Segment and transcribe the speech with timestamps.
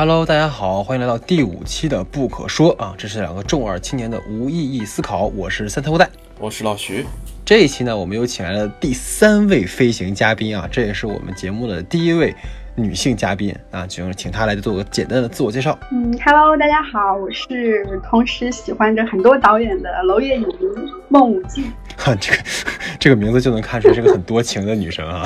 [0.00, 6.08] Hello，大家好，欢迎来到第五期的不可说啊，这是两个重二青年的无意义思考，我是三头带，
[6.38, 7.04] 我是老徐。
[7.44, 12.34] 这一期呢，我们又请来了第三位飞行嘉宾啊，这也是我们节目的第一位
[12.74, 15.78] 女性嘉宾啊，就请她来做个简单的自我介绍。
[15.92, 20.54] 嗯，Hello，大家好，我是同时喜欢着很多导演的娄烨影迷
[21.10, 21.70] 孟武季。
[22.00, 22.38] 哈， 这个
[22.98, 25.22] 这个名字就能看出来是个很多情的女生啊。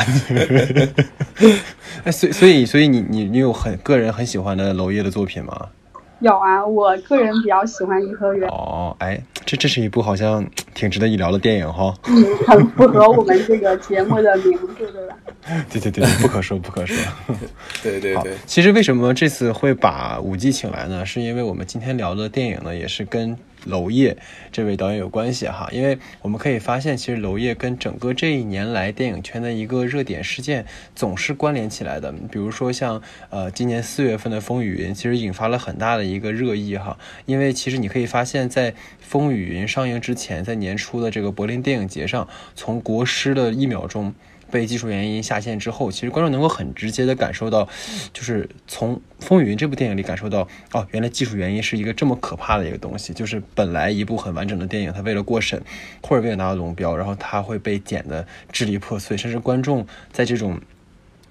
[2.02, 5.68] 哎，所所以所以你你你有很个人很喜欢的娄烨的作品吗？
[6.20, 8.48] 有啊，我个人比较喜欢《颐和园》。
[8.52, 11.94] 哦，哎，这这是一部好像挺值得一聊的电影哈。
[12.06, 15.16] 嗯，很符合我们这个节目的名字，对吧？
[15.70, 16.96] 对对对，不可说不可说。
[17.82, 18.32] 对对对。
[18.46, 21.04] 其实为什么这次会把五 G 请来呢？
[21.04, 23.36] 是因为我们今天聊的电影呢，也是跟。
[23.66, 24.16] 娄烨
[24.52, 30.64] 这位导演有关系哈，因为我们可以发现，其实娄烨跟整个这一年来电影圈的一个热点事件
[30.94, 32.12] 总是关联起来的。
[32.30, 36.98] 比如说像呃今年四月份的《风雨云》，其实引发了很大的一个热议哈。
[37.26, 44.14] 因为其实你可以发现，在《风雨云》上映之前，在年初的这个柏林电影节上，从国师的一秒钟。
[44.54, 47.68] 被技术原因下线之后，其实观众能够很直接的感受到，
[48.12, 53.12] 就是从《风云》这部电影里感受到，哦，原来技术原因是一个这么可怕的一个东西。
[53.12, 55.60] 就是本来一部很完整的电影，它为了过审
[56.04, 60.60] 或者为了拿到龙标，然后它会被剪得支离破碎，甚至观众在这种。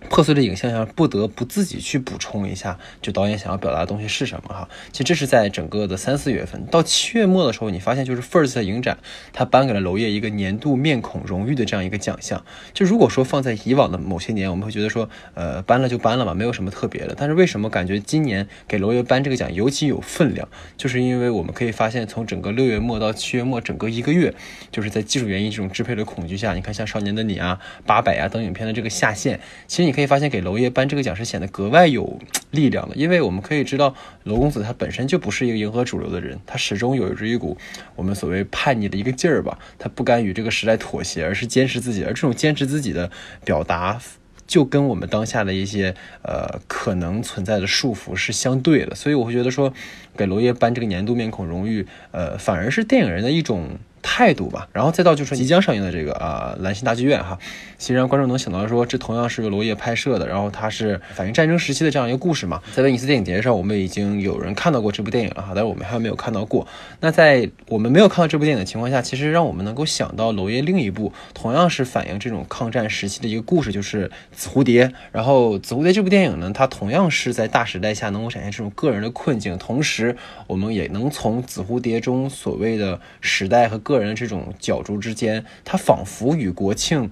[0.10, 4.70] 破碎的影像下，不得不自己去补充一下，就导演想要表达的东西是什么哈。
[4.92, 9.00] 其实这是在整个的三四月份到七月末的时候，你发现就是 First 影展，
[9.32, 12.46] 他颁给了娄烨一个年度面孔荣誉的这样一个奖项。
[12.74, 17.16] 就如果说放在以往的某些年，我们会觉得说，呃，颁了就颁了嘛，没有什么特别的。
[17.18, 20.48] 但是为什么感觉今年给娄烨颁这个奖尤其有分量？
[20.78, 24.34] 就是因为我们可以发现，从整个六月末到七月末，整个一个月，
[24.70, 29.93] 就是在技术原因这种支配的恐惧下，你看像《少年的你》啊、八百啊等影片的这个下线，其实你。
[29.94, 32.20] 可以发现，给娄烨颁这个奖是显得格外有
[32.52, 37.58] 力量的，因为我们可以知道，娄公子他本身就不是一个迎合主流的人，他始终有着一股
[37.96, 43.10] 我们所谓叛逆的一个劲儿吧，他不甘与这个时代妥协，而是坚持自己，而这种坚持自己的
[43.46, 44.02] 表达，
[44.46, 49.74] 就跟我们当下的一些呃可能存在的束缚是相对的，所以我会觉得说，
[50.18, 53.78] 给娄烨颁这个年度面孔荣誉，呃，反而是电影人的一种。
[54.04, 57.40] 态度吧，然后再到就是即将上映的这个啊兰心大剧院哈，
[57.80, 62.62] 其实让观众能想到说这同样是由娄烨拍摄的，然后它是反映战争时期的这样一个故事嘛。
[62.74, 66.68] 在威尼斯电影节上，我们已经有人看到过这部电影了哈，但是我们还没有看到过。
[67.00, 74.88] 那在我们没有看到这部电影的情况下，其实让我们能够想到娄烨另一部同样是反映这种抗战时期的一个故事，就是《紫蝴蝶》。
[75.14, 80.16] 然后《紫蝴蝶》这部电影呢，它同样是在大时代下能够展现这种个人的困境，同时
[80.48, 87.10] 我们也能从《紫蝴蝶》中所谓的时代和个个人这种角逐之间，它仿佛与国庆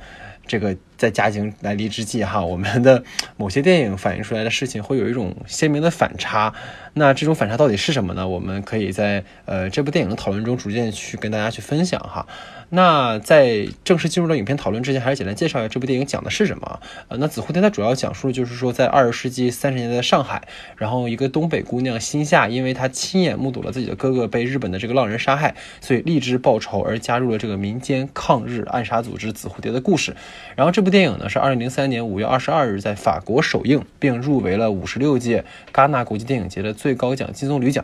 [0.48, 3.04] 这个在嘉兴来临之际，哈，我们的
[3.38, 6.54] 某些电影反映出来的事情会有一种鲜明的反差。
[6.94, 8.28] 那这种反差到底是什么呢？
[8.28, 12.26] 我们可以在呃这部电影的讨论中逐渐去跟大家去分享哈。
[12.74, 16.80] 那在正式进入到影片讨论之前，还是简单介绍一下这部电影讲的是什么。
[17.10, 20.44] 呃，那《紫蝴蝶》它主要讲述的就是说，在二十世纪三十年代的上海，
[20.78, 30.16] 然后一个东北姑娘心夏，因为她亲眼目睹了自己的哥哥被日本的这个浪人杀害，所以立志报仇而加入了这个民间抗日暗杀组织“紫蝴蝶”的故事。
[30.56, 35.44] 然后这部电影呢是二零零三年五月二十二日在法国首映，并入围了五十六届
[35.74, 37.84] 戛纳国际电影节的最高奖金棕榈奖。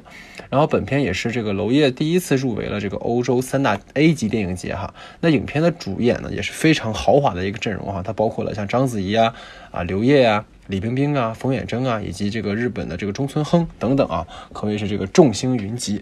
[0.49, 4.76] 然后本片也是这个娄烨第一次入围了这个欧洲三大 A 级电影节。
[4.77, 9.33] 哈，那影片的主演呢也是非常豪华的一个阵容哈，它包括了像章子怡啊、
[9.71, 16.01] 啊刘烨啊、李冰冰啊、冯远征啊，以及这个日本的这个中村亨等等啊，可谓是这个众星云集。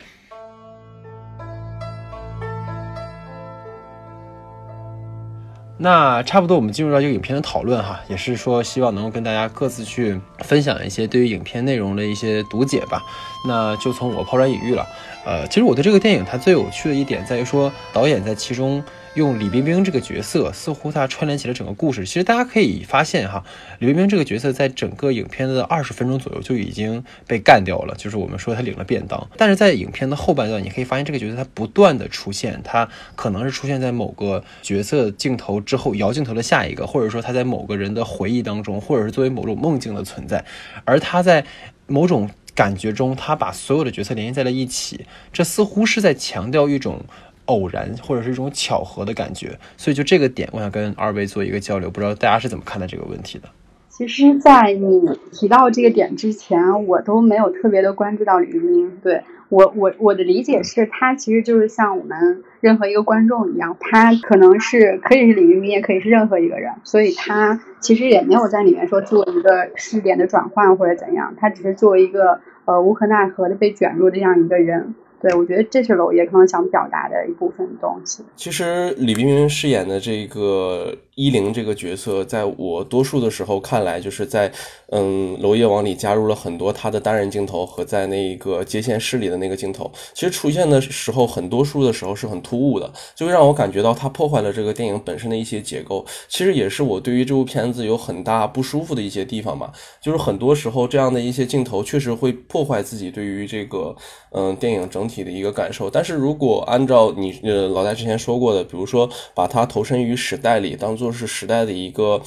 [5.77, 13.03] 那差不多，我们进入到这个影片的讨论哈，也是说希望能够跟大家各自去分享一些对于影片内容的一些读解吧。
[13.45, 14.87] 那就从我抛砖引玉了。
[15.25, 18.83] 呃，其实我对这个电影它最有趣的一点在于说，导演在其中。
[19.15, 22.05] 用李冰冰这个角色，似乎他串联起了整个故事。
[22.05, 23.41] 其实大家可以发现哈，
[23.79, 29.25] 李冰冰这个角色在整个影片的二十分钟左右就已经被干掉了，就是我们说他领了便当。
[29.37, 40.43] 但是在影片的后半段，你可以发现这个角色他不断的出现，他可能是出现在某个角色镜头之后摇镜头的下一个，或者说他在某个人的回忆当中，或者是作为某种梦境的存在。
[40.83, 41.45] 而他在
[41.87, 47.01] 某种感觉中，他把所有的角色联系在了一起，这似乎是在强调一种。
[47.47, 53.47] 偶然或者是一种巧合的感觉，所以就这个点，我想跟二位做一个交流，不知道大家是怎么看待这个问题的。
[53.87, 54.99] 其实，在你
[55.31, 58.91] 提到这个点之前，我都没有特别的关注到李冰冰。
[59.03, 74.95] 对我我我的理解是，他其实就是像我们任何一个观众一样，他可能是可以是李冰冰，也可以是任何一个人，所以他其实也没有在里面说做一个试点的转换或者怎样，他只是作为一个呃无可奈何的被卷入的这样一个人。
[75.21, 78.23] 对，我觉得这是娄烨可能想表达的一部分东西。
[78.35, 84.51] 其实李冰冰饰演的这个依灵这个角色，在我多数的时候看来，就是在
[84.91, 89.91] 嗯，娄烨王里加入了很多他的单人镜头和在那个接线室里的那个镜头。
[90.13, 96.05] 其实出现的时候，很多数的时候是很突兀的，就会让我感觉到他破坏了这个电影本身的一些结构。
[96.29, 99.71] 其实也是我对于这部片子有很大不舒服的一些地方吧。
[99.99, 103.95] 就是很多时候这样的一些镜头确实会破坏自己对于这个
[104.31, 105.15] 嗯电影整体。
[105.25, 112.21] 的一个感受，但是如果按照你呃老戴之前说过的，比如说把它投身于时代里，当做是时代的一个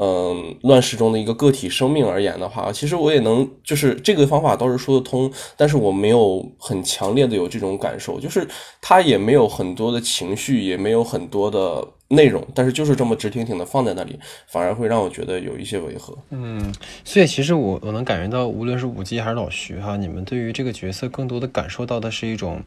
[0.00, 8.46] 嗯乱世中的一个个体生命而言的话，其实我也能就是这个方法倒是说得通，但是我没有很强烈的有这种感受，就是
[8.80, 11.86] 他也没有很多的情绪，也没有很多的。
[12.10, 16.16] 内容，但是就是这么直挺挺的放在那里，反而会让我觉得有一些违和。
[16.30, 22.62] 嗯，所以其实我我能感觉到，无论是武姬还是老徐哈，你们对于这个角色更多的感受到的是一种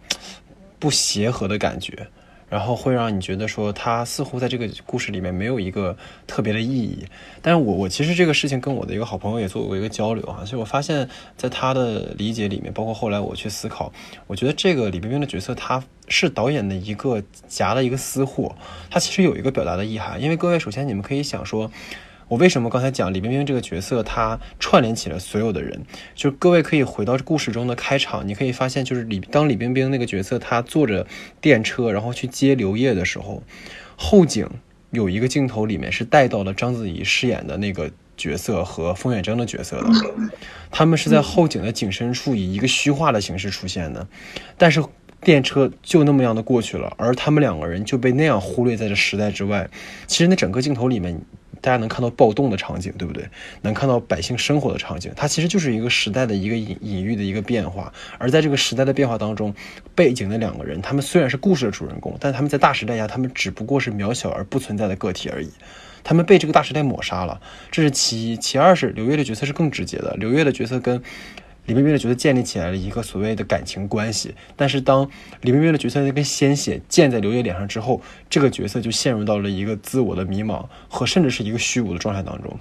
[0.77, 2.07] 不协和的感觉。
[2.51, 5.95] 然后会让你觉得说他似乎在这个故事里面没有一个
[6.27, 7.05] 特别的意义，
[7.41, 13.93] 但是我我其实这个事情跟我的一个好朋友也做过一个交流哈，所以我发现，在他的理解里面，包括后来我去思考，
[14.27, 18.53] 我觉得这个李冰冰的角色，他是导演的一个夹了一个私货，
[18.89, 21.71] 他其实有一个表达的意涵，因为各位首先你们可以想说。
[22.31, 25.81] 我为什么刚才讲李冰冰这个角色，她串联起了所有的人？
[26.15, 31.05] 就是各位可以回到故事中的开场，你可以发现，就是李当李冰冰那个角色，她坐着
[31.41, 33.43] 电车，然后去接刘烨的时候，
[33.97, 34.47] 后景
[34.91, 39.89] 有一个镜头里面是带到了章子怡饰演的那个角色和冯远征的角色的，
[40.71, 44.07] 他们是在后景的景深处以一个虚化的形式出现的，
[44.57, 44.81] 但是
[45.19, 49.69] 电车就那么样的过去了，而他们两个人就被那样忽略在这时代之外。
[50.07, 51.19] 其实那整个镜头里面。
[51.61, 53.29] 大家能看到暴动的场景，对不对？
[53.61, 57.93] 能看到百姓生活的场景，它其实就是一个时代的一个隐隐喻的一个变化。
[58.17, 59.53] 而在这个时代的变化当中，
[59.95, 65.49] 背景的两个人，他们虽然是故事的主人公，但他们在大时代下，他们只不过是渺小而不存在的个体而已。
[66.03, 68.37] 他们被这个大时代抹杀了，这是其一。
[68.37, 71.01] 其二是刘烨的角色是更直接的，刘烨的角色跟。
[71.71, 75.09] 李冰冰的角色建立起来了一个所谓的感情关系，但是当
[75.39, 82.59] 李冰冰的角色那根鲜血溅在刘烨脸上之后，这个角色就陷入到了一个自我的迷茫和甚至是一个虚无的状态当中，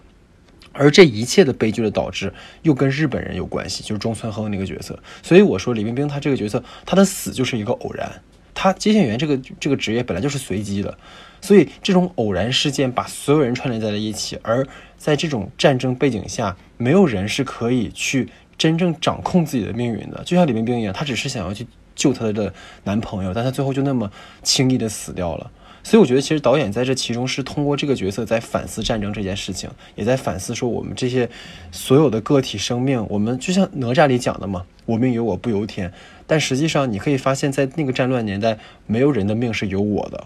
[0.73, 4.97] 而这一切的悲剧的导致又跟日本人有关系，就是中村亨那个角色。
[5.25, 8.23] 所以我说李冰冰她这个角色，她的死就是一个偶然，
[8.55, 10.97] 她接线员这个这个职业本来就是随机的，
[11.41, 14.65] 所以这种偶然事件把所有人串联在了一起，而
[14.97, 18.29] 在这种战争背景下，没有人是可以去。
[18.61, 22.53] 真正掌控自己的命运的，就像李冰冰一样，她只是想要去救她的
[22.85, 24.11] 男朋友，但她最后就那么
[24.43, 25.51] 轻易的死掉了。
[25.83, 31.27] 所以我觉得，其实导演在这其中是通过这个角色在反思战争这件事情，也在反思说我们这些
[31.73, 35.91] 所有的个体生命，我们就像哪吒里讲的嘛，“我命由我不由天”。
[36.29, 40.23] 但实际上，你可以发现，在那个战乱年代，没有人的命是由我的，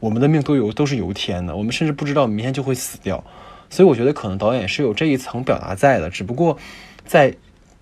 [0.00, 3.22] 我们的命都由都是由天的，我们甚至不知道明天就会死掉。
[3.70, 6.58] 所以我觉得，可能导演是有这一层表达在的，只不过
[7.06, 7.32] 在。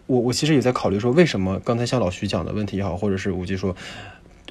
[0.06, 3.74] 我我其实也在考虑说，为什么刚才像老徐讲的问题也好，或者是吴忌说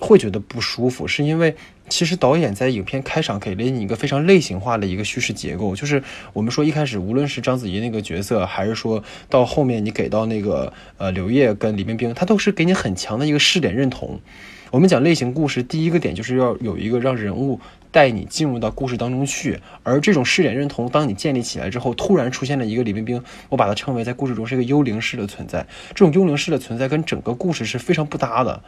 [0.02, 1.56] 会觉得不舒服，是因为
[1.88, 6.04] 其实导演在影片开场给了你一个非常类型化的一个叙事结构，就是
[6.34, 14.20] 我们说一开始无论是章子怡那个角色，还是说到后面你给到那个呃刘烨跟李冰冰，他都是给你很强的一个试点认同。
[14.72, 17.60] 我们讲类型故事，第一个点就是要有一个让人物。
[17.96, 25.66] 带你进入到故事当中去，而这种视点认同，当你建立起来之后，突然出现了一个李冰冰，我把它称为在故事中是一个幽灵式的存在。
[25.92, 28.62] 这种幽灵式的存在跟整个故事是非常不搭的，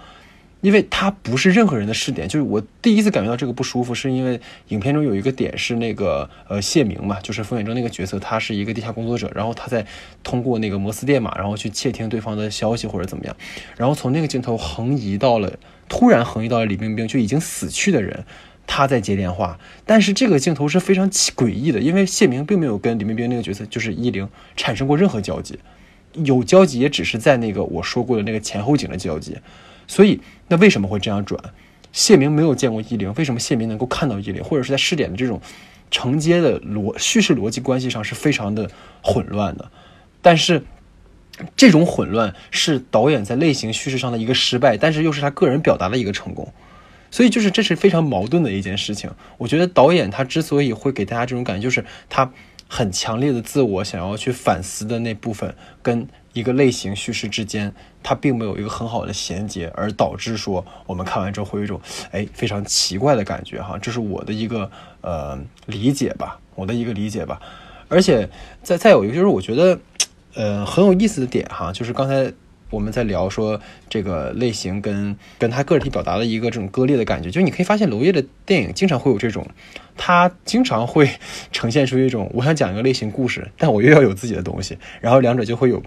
[0.62, 2.26] 因为它不是任何人的视点。
[2.26, 9.86] 就是我第一次感觉到这个不舒服，是因为影片中有一个点是那个呃谢明嘛，就是冯远征那个角色，他是一个地下工作者，然后他在
[10.24, 13.36] 通过那个摩斯电码，然后去窃听对方的消息或者怎么样，
[13.76, 15.52] 然后从那个镜头横移到了，
[15.90, 18.24] 突然横移到了李冰冰就已经死去的人。
[18.68, 25.58] 他在接电话，但是这个镜头是非常奇诡异的，因为谢明并没有跟李冰冰那个角色就是依灵产生过任何交集，
[26.14, 29.38] 有交集也只是在那个我说过的那个前后景的交集，
[29.88, 30.20] 所以
[30.50, 31.42] 那为什么会这样转？
[31.94, 34.44] 谢明没有见过依灵，为什么谢明能够看到依灵？
[34.44, 35.42] 或者是在试点的这种
[35.90, 38.70] 承接的逻叙事逻辑关系上是非常的
[39.02, 39.72] 混乱的，
[40.22, 40.64] 但是
[41.56, 46.54] 这种混乱是导演在类型叙事上的一个失败，但是又是他个人表达的一个成功。
[47.10, 49.10] 所以就是这是非常矛盾的一件事情。
[49.38, 52.32] 我觉得导演他之所以会给大家这种感觉，就是他
[52.68, 57.74] 很强烈的自我想要去反思的那部分，跟一个类型叙事之间，
[58.04, 61.80] 它并没有一个很好的衔接，而导致说我们看完之后会有一种
[62.12, 64.70] 哎非常奇怪的感觉哈，这是我的一个
[65.02, 67.42] 呃理解吧，我的一个理解吧。
[67.88, 68.30] 而且
[68.62, 69.80] 再再有一个就是我觉得
[70.36, 72.32] 呃很有意思的点哈，就是刚才。
[72.70, 73.60] 我们在聊说
[73.90, 79.46] 这个类型跟跟他个体表达的一个这种割裂的感觉，就你可以发现娄烨的电影经常会有这种，
[79.96, 81.10] 他经常会
[81.52, 85.82] 呈现出一种我想讲一个类型故事，但我又要有自己的东西，然后两者就会有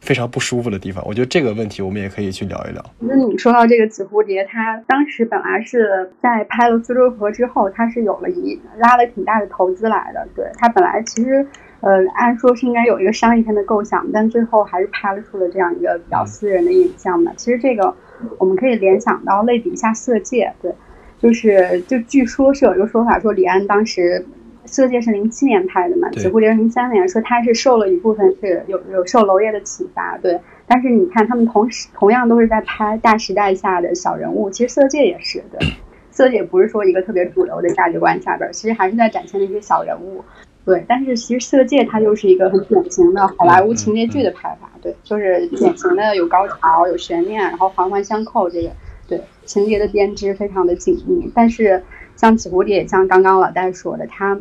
[0.00, 1.02] 非常不舒服的地方。
[1.06, 2.84] 我觉得这个问题我们也可以去聊一聊。
[2.98, 11.46] 那你说到这个紫蝴蝶，他当时本来是在拍了《苏州河》之后，他是有了一拉了挺大的投资来的，对他本来其实。
[11.80, 17.32] 呃，按说是应该有一个商业片的构想，但最后还是拍了出了这样一个比较私人的影像嘛。
[17.36, 17.94] 其实这个
[18.38, 20.74] 我们可以联想到类比一下《色戒》，对，
[21.18, 24.26] 就是就据说是有一个说法说李安当时
[24.68, 30.40] 《色戒》是零七年拍的嘛，《紫蝴蝶》是零三年，说他是受了一部分是有有受娄烨的启发，对。
[30.66, 35.66] 但是你看他们同时同样都是在拍大时代下的小人物，其实《色戒》也是对，
[36.10, 40.22] 《色戒》不是说一个特别主流的价值观下边，其实还是在展现那些小人物。
[40.68, 48.70] 对，但是其实《色戒》它就是一个很典型的好莱坞情节剧的拍法，对，就是典型的有高潮、有悬念，然后环环相扣，这个
[49.08, 51.32] 对情节的编织非常的紧密。
[51.34, 51.82] 但是
[52.16, 54.38] 像《紫蝴蝶》，像刚刚老戴说的，它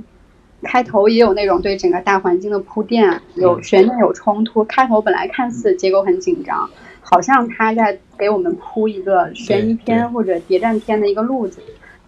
[0.63, 4.65] 开头也有那种对整个大环境的铺垫，有悬念、有冲突。
[4.65, 6.69] 开头本来看似结构很紧张，
[6.99, 11.61] 好像他在给我们铺一个悬疑片或者谍战片的一个路子。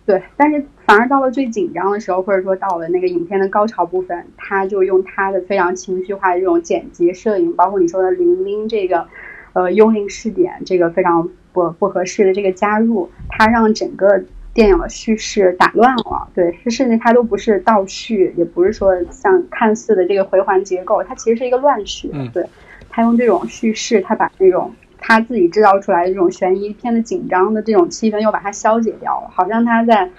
[0.05, 9.05] 对，但是反而到了最紧张的时候，或者说到了那个影片的高潮部分，他就用他的非常情绪化的这种剪辑、摄影，包括你说的零零这个，
[9.53, 16.27] 呃，幽灵视点这个非常不不合适的这个加入，他让整个电影的叙事打乱了。
[16.33, 22.11] 对，甚至它都不是倒叙，也不是说像看似的这个回环结构，它其实是一个乱序。
[22.33, 22.43] 对，
[22.89, 24.73] 他用这种叙事，他把那种。
[25.01, 30.09] 他自己制造出来的这种悬疑片的紧张的这种气氛，又把它消解掉了，好像他在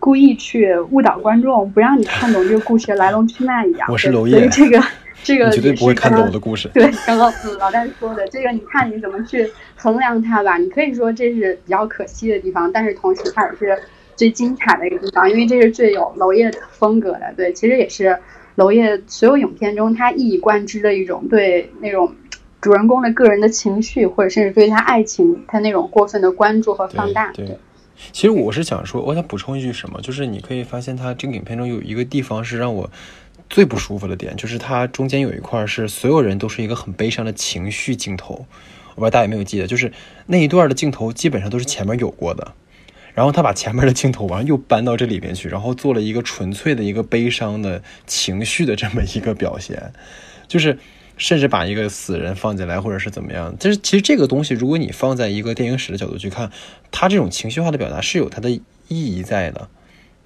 [0.00, 3.86] 故意去误导观众，不让你看懂这个故事的来龙去脉一样。
[3.92, 4.82] 我是娄烨，这个
[5.22, 6.68] 这个绝对不会看懂我的故事。
[6.72, 10.56] 对，刚刚老戴说的这个，你看你怎么去衡量它吧？
[10.56, 13.78] 你可以说这是比较可惜的地方，但是同时它也是
[14.16, 17.32] 最精彩的一个地方，因为这是最有娄烨风格的。
[17.36, 18.18] 对，其实也是
[18.56, 22.12] 娄烨所有影片中他一以贯之的一种对那种。
[22.62, 27.32] 主人公的个人的情绪，或者甚至对他爱情，他那种过分的关注和放大。
[27.32, 27.56] 对，
[28.12, 32.90] 其实我是想说，我想补充一句什么，就是你可以发现，他这个影片中有一个地方是让我
[33.48, 38.46] 最不舒服的点，就是它中间有一块是所有人都是一个很悲伤的情绪镜头。
[38.90, 39.92] 我不知道大家有没有记得，就是
[40.26, 42.52] 那一段的镜头基本上都是前面有过的，
[43.14, 49.92] 然后他把前面的镜头完又搬到这里边去，然后做了一个纯粹的一个悲伤的情绪的这么一个表现，
[50.48, 50.78] 就是。
[51.20, 53.54] 甚至把一个死人放进来，或者是怎么样？
[53.58, 56.50] 就是其实这个东西，如果你放在一个电影史的角度去看，
[56.90, 59.68] 它这种情绪化的表达是有它的意义在的。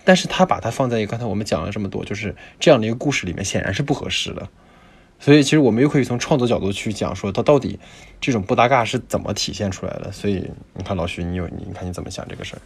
[0.05, 4.49] 但是它把它放在一个刚才我们讲了这么多，就是这样的一个故事里面，显然是不合适的。
[5.19, 7.77] 所以其实我们又可以从创作角度去讲，说它到底
[8.21, 10.13] 这种不搭嘎是怎么体现出来的。
[10.13, 12.63] 所以你看老徐，你有你看你怎么想这个事儿？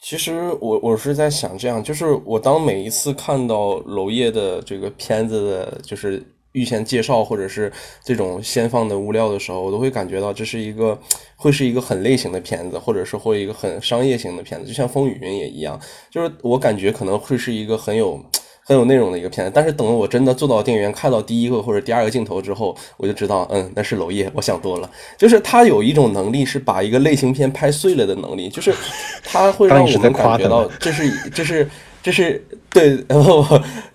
[0.00, 6.20] 其实我我是在想这样，就是我当每一次看到娄烨的这个片子的，就是。
[6.52, 10.98] 预先介绍或者是这种先放的物料的时候，我都会感觉到这是一个
[11.36, 15.78] 会是一个很类型的片子，或者是会一个很商业型的片子，就像《风雨云》也一样。
[16.10, 18.20] 就是我感觉可能会是一个很有
[18.64, 24.90] 很有内容的一个片子，但是等我真的坐到电影院看到第一个或者第二个镜头之后，我就知道，嗯，那是娄烨，我想多了。
[25.16, 28.74] 就是他有一种能力，是把一个类型片拍碎了的能力，就是
[29.22, 31.70] 他会 让我们感觉到这是这是
[32.02, 33.44] 这是对， 然后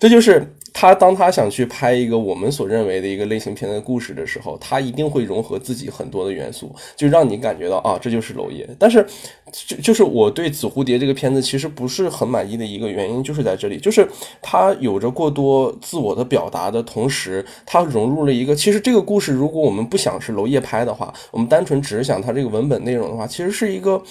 [0.00, 0.42] 这就是。
[0.78, 8.68] 他当他想去拍一个我们所认为的一个类型片的故事的时候，他一定会融合自己很多的元素，就让你感觉到啊，这就是娄烨。
[8.78, 9.06] 但是，
[9.50, 14.06] 就就是我对《紫蝴蝶》这个片子其实不是很满意的一个原因，就是在这里，就是
[14.42, 24.02] 它有着过多自我的表达的同时，它融入了一个其实这个故事，如果我们不想是娄烨拍的话，我们单纯只是想它这个文本内容的话，其实是一个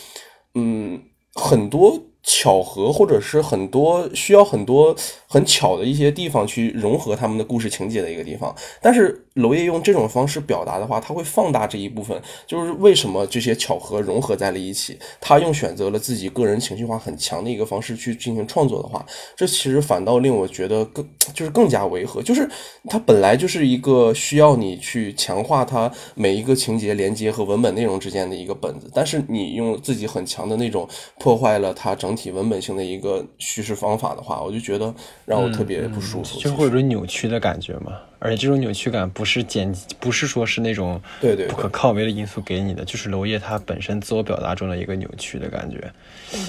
[0.55, 0.99] 嗯
[1.35, 2.01] 很多。
[2.25, 4.93] 巧合，或者是很多需要很多
[5.27, 9.24] 很巧的一些地方去融合他们的故事情节的一个地方，但是。
[9.35, 14.97] 娄烨用这种方式表达的话，他会放大这一部分，就是为什么这些巧合融合在了一起。
[15.19, 22.21] 他用选择了自己个人情绪化很强的一个方式去进行创作的话，这其实反倒令我觉得更就是更加违和。
[22.21, 22.49] 就是
[22.89, 30.87] 它本来就是一个需要你去强化它每一个情节连接和文本内容之间的一个本子，但是你用自己很强的那种
[31.19, 34.93] 破坏了它整体文本性的一个叙事方法的话，我就觉得
[35.25, 37.91] 让我特别不舒服，就会有种扭曲的感觉嘛。
[38.25, 45.93] 而且这种扭曲感不是剪，不是说是那种对对不可抗为的因素给你的，就是娄烨他本身自我表达中的一个扭曲的感觉。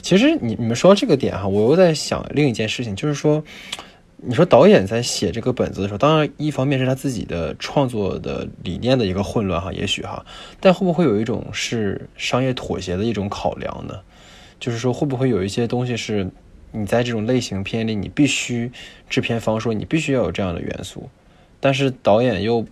[0.02, 3.45] 其实你你们说到这个点哈，我又在想另一件事情，就是说，
[4.16, 10.25] 你说导演在写这个本子的时候，当然一方面是他自己的创作的理念的一个混乱哈，也许哈，
[10.59, 14.00] 但会不会有一种是商业妥协的一种考量呢？
[14.59, 16.26] 就是说会不会有一些东西是
[16.73, 18.73] 你在这种类型片里，你必须
[19.11, 21.06] 制片方说你必须要有这样的元素。
[21.66, 22.64] 但是导演又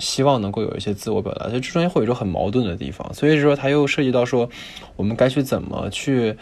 [0.00, 4.50] 希望能够有一些自我表达，就这中间会有一种很矛盾的地方，所以说他又涉及到说，
[4.96, 6.36] 我们该去怎么去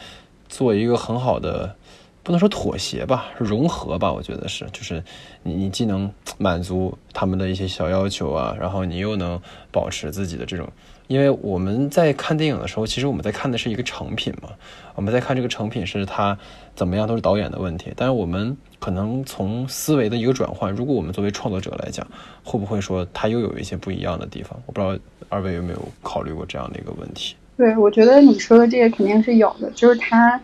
[0.49, 1.77] 做一个很好的，
[2.23, 5.05] 不能说妥协吧，融合吧，我觉得是，就是
[5.43, 9.39] 你你既能满足他们的一些小要求啊，然后你又能
[9.71, 10.67] 保持自己的这种。
[11.09, 14.51] 因为我们在看电影的时候，其实我们在看的是一个成品嘛，
[14.95, 16.39] 我们在看这个成品是它
[16.77, 17.91] 怎么样都是导演的问题。
[17.97, 22.07] 但是我们可能从思维的一个转换，如果我们作为创作者来讲，
[22.45, 24.61] 会不会说它又有一些不一样的地方？
[24.67, 24.97] 我不知道
[25.31, 27.35] 二位有没有考虑过这样的一个问题。
[27.57, 30.39] 对，我觉得你说的这个肯定是有的，就是他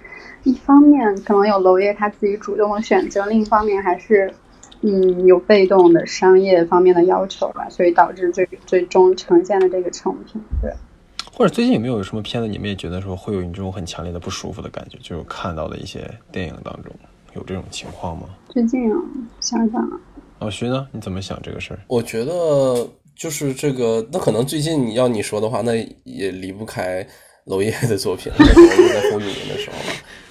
[0.44, 4.32] 一方面可能有娄烨他自己主动的选择，另一方面还是。
[4.86, 10.38] 嗯，有被动的商业方面的要求吧，所以导致最最终呈现的这个成品。
[10.60, 10.70] 对，
[11.32, 14.98] 或者最近有没有什么片子，你们也觉得说会有你这种很强烈的不舒服的感觉？
[15.00, 16.92] 就是看到的一些电影当中
[17.34, 18.28] 有这种情况吗？
[18.50, 19.00] 最近啊，
[19.40, 19.98] 想想啊，
[20.40, 20.86] 老徐呢？
[20.92, 21.80] 你怎么想这个事儿？
[21.88, 22.86] 我觉得
[23.16, 25.72] 就是这个，那可能最近要你说的话，那
[26.04, 27.06] 也离不开。
[27.46, 29.76] 娄烨的作品， 在风雨林的时候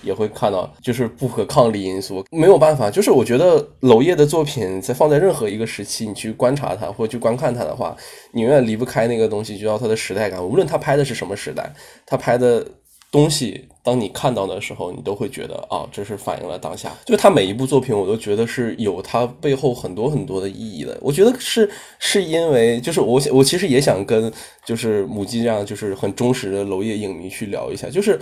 [0.02, 2.90] 也会看到，就是不可抗力因素，没有办法。
[2.90, 7.96] 就是我觉得娄烨的作品在放在任何一个时期，你去观察他或者去观看他的话，
[8.32, 10.44] 你永远离不开那个东西，就叫他的时代感。
[10.44, 11.74] 无论他拍的是什么时代，
[12.06, 12.66] 他拍的。
[13.14, 16.92] 东西，当你看到的时候，你都会觉得啊，这是反映了当下。
[17.06, 20.98] 就他每一部作品，我都觉得是有他背后很多很多的意义的。
[21.00, 24.34] 我觉得是 是因为，就是我我其实也想跟
[24.66, 28.20] 就是母鸡这样就是很忠实的娄烨影迷去聊一下，就是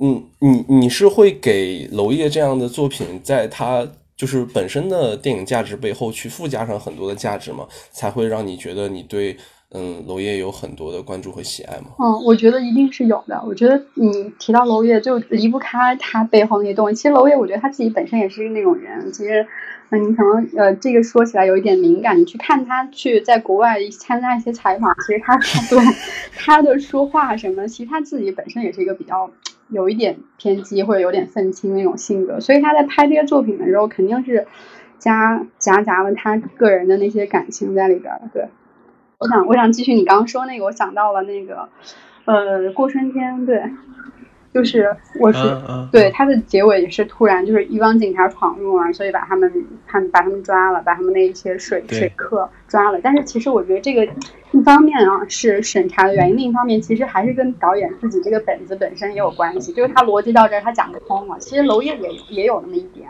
[0.00, 7.68] 嗯，你你是会给娄烨这样的作品，在他就是本身的电影价值背后去附加上很多的价值吗？
[7.92, 9.36] 才会让你觉得你对。
[9.74, 11.86] 嗯，娄烨有很多的关注和喜爱吗？
[11.98, 13.42] 嗯，我觉得一定是有的。
[13.46, 16.94] 我觉得你提到娄烨，就离不开他背后那些东西。
[16.94, 19.10] 其实娄烨，我觉得他自己本身也是那种人。
[19.12, 19.46] 其实，
[19.90, 22.18] 嗯，你可能呃，这个说起来有一点敏感。
[22.18, 25.38] 你去看他去在国外参加一些采访，其实他
[25.70, 25.78] 对
[26.36, 29.30] 他的说话什么，其实他自己本身也是一个比较
[29.70, 32.38] 有一点偏激或者有点愤青那种性格。
[32.40, 34.46] 所以他在拍这些作品的时候，肯定是
[34.98, 38.28] 夹夹杂了他个人的那些感情在里边的。
[38.34, 38.44] 对。
[39.22, 41.68] 我想，我想继续你刚刚说那个，我想到了那个，
[42.24, 43.62] 呃，过春天，对，
[44.52, 45.38] 就是我是
[45.92, 49.52] 对他的结尾也是突然，就是一帮警察闯入啊，所以把他们
[49.86, 53.00] 他把他们抓了，把他们那一些水水客抓了。
[53.00, 54.04] 但是其实我觉得这个
[54.50, 61.36] 一方面啊是审查的原因，另一方面其实还是跟导演自己这个本子本身也有关系，就是他逻辑到这儿他讲不通了。
[61.38, 63.08] 其实娄烨也也有那么一点。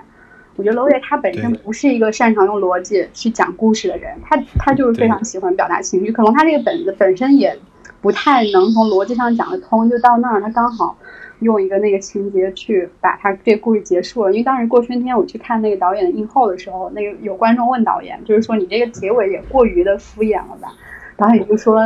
[0.56, 6.12] 我觉得娄烨他本身不是一个擅长用逻辑去讲故事的人，他他就是非常喜欢表达情绪。
[6.12, 7.58] 可能他这个本子本身也
[8.00, 10.96] 不太能从逻辑上讲得通，就到那儿他刚好
[11.40, 14.32] 用一个那个情节去把他这故事结束了。
[14.32, 20.74] 因为当时过春天我去看那个导演的映后的时候，那个有观众问导演，就是说你这个结尾也过于的敷衍了吧？
[21.22, 21.80] 导演就说：“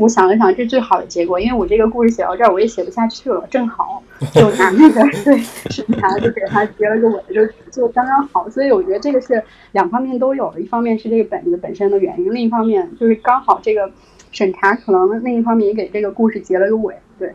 [0.00, 5.36] 我想了想，这是最好的结果，因为我这个故事写到这儿，我也写不下去了，正好 就拿那个对
[5.68, 8.48] 审查就给他结了个尾，就就刚刚好。
[8.48, 13.90] 所以我觉得这个是两方面都有的，一方面是这个本子本身的原因，另一方面就是刚好这个
[14.32, 16.94] 审查可能另一方面也给这个故事结了个尾。
[17.18, 17.30] 对，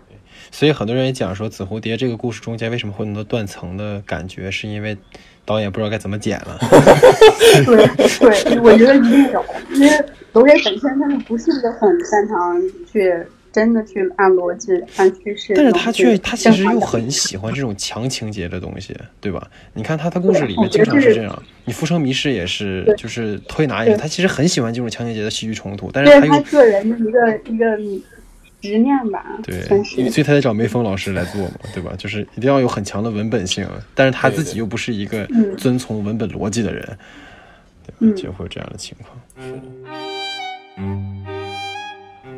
[0.49, 4.97] 所以很多人也讲说，《紫蝴蝶》这个故事中间为什么会那么多断层的感觉，是因为
[5.45, 6.57] 导演不知道该怎么剪了。
[7.63, 7.85] 对
[8.19, 10.05] 对，我觉得一定有，因为。
[10.33, 13.13] 娄烨本身他就不是一个很擅长去
[13.51, 19.47] 真的去按逻辑按趋势，但是他却他其实又很喜欢这种强情节的东西，对吧？
[19.73, 27.77] 你看他的故事里面经常是这样，你《浮生迷事》也是，就是推拿也是，他其实很喜欢这种强情节的戏剧冲突，但是他又个人的一个一个
[28.59, 31.93] 执念吧，对，所以他在找梅峰老师来做嘛，对吧？
[31.95, 35.27] 就是一定要有很强的文本性，但是他自己又不是一个
[35.59, 36.97] 遵从文本逻辑的人，
[37.99, 38.15] 对吧？
[38.19, 39.15] 就会有这样的情况。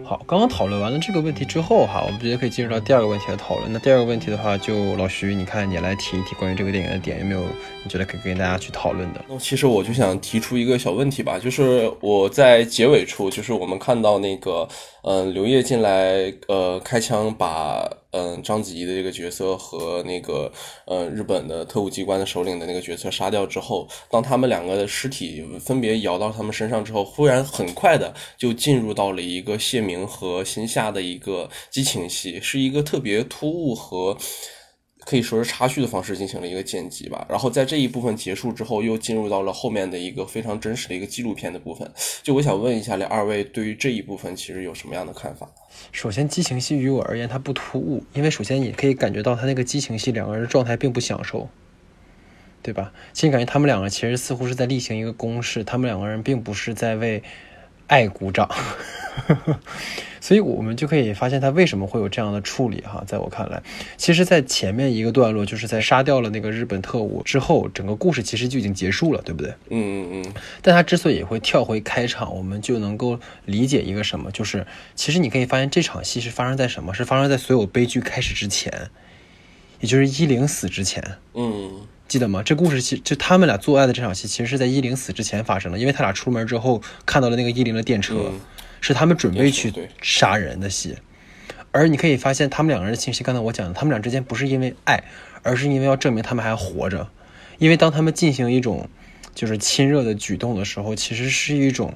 [0.07, 3.73] 好，刚刚讨论完了这个问题之后哈，我们直接可以进入到第二个问题的讨论。
[3.73, 7.43] 那第二个问题的话，就老徐，你看你来提一提关于这个电影的点，有没有
[7.83, 9.25] 你觉得可以跟大家去讨论的？
[9.27, 14.67] 那其实我就想提出一个小问题吧，就是我在结尾处，就是我们看到那个
[15.07, 20.51] 嗯，刘烨进来，呃，开枪把嗯章子怡的这个角色和那个
[20.87, 34.17] 呃日本的特务机关的首领的那个角色杀掉之后，当他们两个的尸体分别摇到他们身上之后，忽然很快的就进入到了一个谢明和新夏的一个激情戏，是一个特别突兀和。
[35.05, 41.89] 可以说是插叙的方式进行了一个剪辑吧，然后在这一部分结束之后，又进入到了后面的一个非常真实的一个纪录片的部分。
[42.23, 45.47] 就我想问一下，两二位对于这一部分其实有什么样的看法？
[45.91, 51.47] 首先，激情戏于我而言它不突兀，因为首先你可以感觉到他那个激情戏两个人的状态并不享受，
[52.63, 52.91] 对吧？
[53.13, 57.21] 其实感觉他们两个其实似乎是在例行一个公式，他们两个人并不是在为
[57.85, 58.49] 爱鼓掌。
[60.25, 63.03] 所以，我们就可以发现他为什么会有这样的处理哈。
[63.05, 63.61] 在我看来，
[63.95, 69.51] 其实，在前面一个段落，就是在杀掉了那个日本特务之后，整个故事其实就已经结束了，对不对？
[69.69, 70.33] 嗯嗯嗯。
[70.63, 76.91] 但他之所以会跳回开场，我们就能够理解一个什么，就是其实你可以发现这场戏是发生在什么？
[76.91, 78.89] 是发生在所有悲剧开始之前，
[79.79, 81.03] 也就是伊零死之前。
[81.35, 82.41] 嗯，记得吗？
[82.41, 88.31] 这故事其就他们俩做爱的这场戏，其实是在伊零死之前发生的，因为他俩出门之后看到了那个伊零的电车。
[88.81, 90.97] 是他们准备去杀人的戏，
[91.71, 95.03] 而你可以发现，他们两个人的情绪，刚才我讲的，他们俩之间不是因为爱，
[95.43, 97.09] 而是因为要证明他们还活着。
[97.57, 98.89] 因为当他们进行一种
[99.33, 101.93] 就是亲热的举动的时候，其实是一种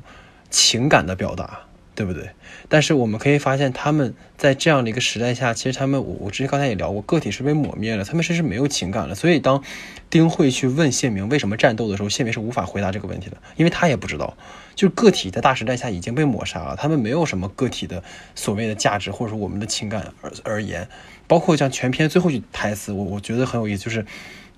[0.49, 1.61] 情感的表达。
[1.95, 2.29] 对不对？
[2.71, 9.15] 但是我们可以发现，他们在这样的一个时代下，其实他们，我我之前刚才也聊过，个体是被抹灭了，他们甚至没有情感了。
[9.15, 9.63] 所以当
[10.09, 14.37] 丁慧去问谢明为什么战斗的时候，谢明是无法回答这个问题的，因为他也不知道，
[14.75, 18.03] 就是个体在大时代下已经被抹杀了，他们没有什么个体的
[18.35, 20.87] 所谓的价值，或者说我们的情感而而言，
[21.27, 24.05] 包括像全篇最后一句台词，我我觉得很有意思，就是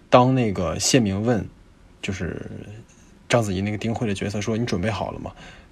[0.10, 1.48] 当那个谢明问，
[2.02, 2.52] 就是
[3.30, 5.32] 章子怡那个丁慧的角色说：“你准备好了吗？”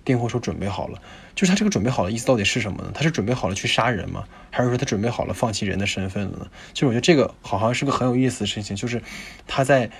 [0.09, 0.99] 丁慧说：“准备好了。”
[1.35, 2.91] 就是他这个准备好的意思到底是什么呢？
[2.95, 4.23] 他是准备好了去杀人吗？
[4.49, 6.47] 还是说他准备好了放弃人的身份了呢？
[6.73, 9.03] 就是我觉得这个好像是个很有意思的事情，就是
[9.47, 9.91] 他在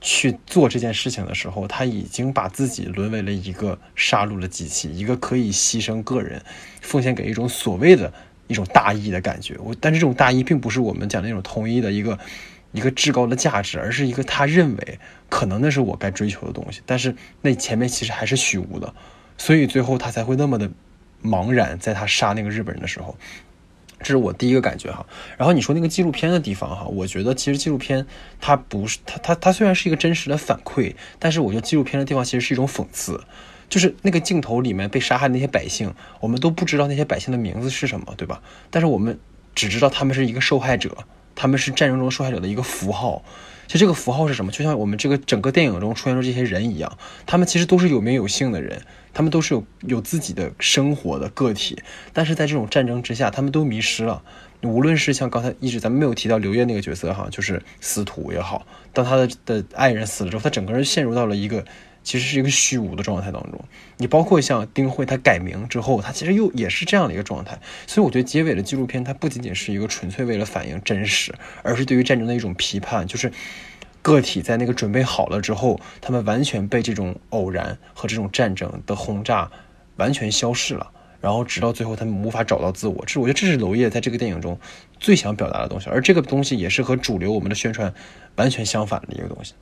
[0.00, 6.40] 去做这件事情的时候，他已经把自己沦为了一个杀戮的机器，一个可以牺牲个人、
[6.80, 8.12] 奉献给一种所谓的
[8.46, 9.56] 一种大义的感觉。
[9.58, 12.16] 我但是这种大义并不是我们讲的那种统一的一个
[12.70, 18.94] 一个至高的价值，而是一个他认为可能那是我该追求的东西，但是那前面其实还是虚无的。
[19.38, 20.70] 所以最后他才会那么的
[21.24, 23.16] 茫然，在他杀那个日本人的时候，
[24.00, 25.06] 这是我第一个感觉哈。
[25.38, 28.06] 然后你说那个纪录片的地方哈，我觉得其实纪录片
[28.40, 33.24] 它不是它它它虽然是一个真实的反馈，但是我觉得纪录片的地方其实是一种讽刺，
[33.68, 38.42] 就是那个镜头里面被杀害那些百姓，我们都不知道那些百姓的名字是什么，对吧？
[38.70, 39.18] 但是我们
[39.54, 40.96] 只知道他们是一个受害者，
[41.34, 43.24] 他们是战争中受害者的一个符号。
[43.68, 44.50] 其实这个符号是什么？
[44.50, 48.82] 就像我们这个整个电影中出现的这些人一样，他们其实都是有名有姓的人。
[49.14, 51.76] 他们都是有有自己的生活的个体，
[52.12, 54.22] 但是在这种战争之下，他们都迷失了。
[54.62, 61.64] 无论是像刚才一直咱们没有提到刘烨那个角色哈，就是司徒也好，当他的的爱人死了之后，他整个人陷入到了一个
[62.02, 63.60] 其实是一个虚无的状态当中。
[63.96, 67.58] 你包括像丁慧，他改名之后，他其实又也是这样的一个状态。
[67.86, 73.32] 所以我觉得结尾的纪录片，它不仅仅是一个纯粹为了反映真实，而是对于战争的一种批判，就是。
[74.00, 79.50] 个体在那个准备好了之后，他们完全被这种偶然和这种战争的轰炸
[79.96, 80.88] 完全消逝了，
[81.20, 83.04] 然后直到最后他们无法找到自我。
[83.04, 84.58] 这我觉得这是娄烨在这个电影中
[84.98, 87.92] 最想表达的东西，而这个东西也是和主流我们的宣传
[88.36, 89.52] 完全相反的一个东西。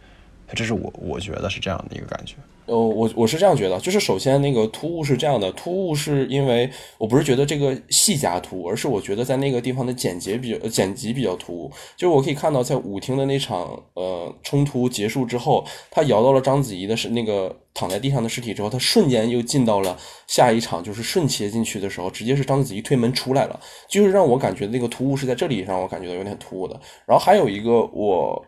[0.54, 2.34] 这是我我觉得是这样的一个感觉。
[2.66, 11.70] 呃，我我是这样觉得，就是首先那个突兀是这样的，突兀是因为我不是觉得这个戏加突，而是我觉得在那个地方的剪辑比较剪辑比较突兀。
[11.96, 26.80] 就是我可以看到，在舞厅的那场呃冲突结束之后，他摇到了章子怡的是那个躺在地上的尸体之后，他瞬间又进到了下一场，就是瞬切进去的时候，直接是章子怡推门出来了，就是让我感觉那个突兀是在这里让我感觉到有点突兀的。
[27.06, 28.44] 然后还有一个我。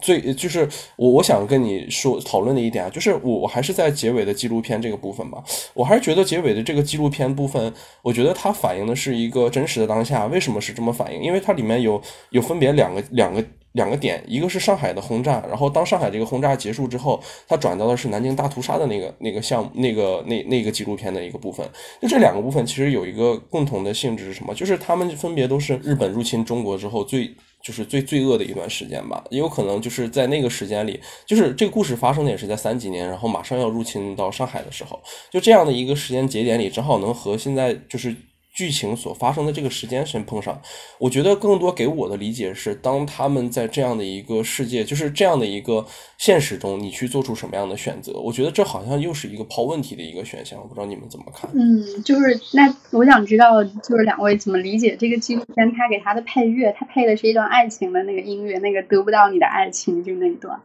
[0.00, 5.42] 最就是我我想跟你说讨论的一点啊，就是我我还是在结尾的纪录片这个部分吧，
[5.74, 10.26] 我还是觉得结尾的这个纪录片部分，我觉得它反映的是一个真实的当下。
[10.26, 11.22] 为什么是这么反映？
[11.22, 12.00] 因为它里面有
[12.30, 21.68] 有分别两个两个两个点，一个是上海的轰炸，然后当上海这个轰炸结束之后，它转到的是南京大屠杀的那个那个项目那个那那个纪录片的一个部分。
[22.00, 24.54] 就这两个部分其实有一个共同的性质是什么？
[24.54, 27.34] 就是他们分别都是日本入侵中国之后最。
[27.62, 38.14] 就是最罪恶的一段时间吧，也有可能就是在那个时间里，就是这个故事发生的也是在三几年，然后马上要入侵到上海的时候，就这样的一个时间节点里，正好能和现在就是
[38.54, 40.60] 剧情所发生的这个时间先碰上。
[40.98, 45.84] 我觉得更多给我的理解是，当他们在这样的一个世界，就是这样的一个
[46.18, 48.12] 现实中，你去做出什么样的选择？
[48.20, 50.58] 我觉得这好像又是一个抛问题的一个选项。
[50.60, 51.50] 我不知道你们怎么看？
[51.54, 55.72] 嗯，就是那我想知道，就是两位怎么理解这个纪录片？
[55.72, 60.60] 他给他的配乐，他配的是一段爱情的那个音乐，那个得不到你的爱情就那一段。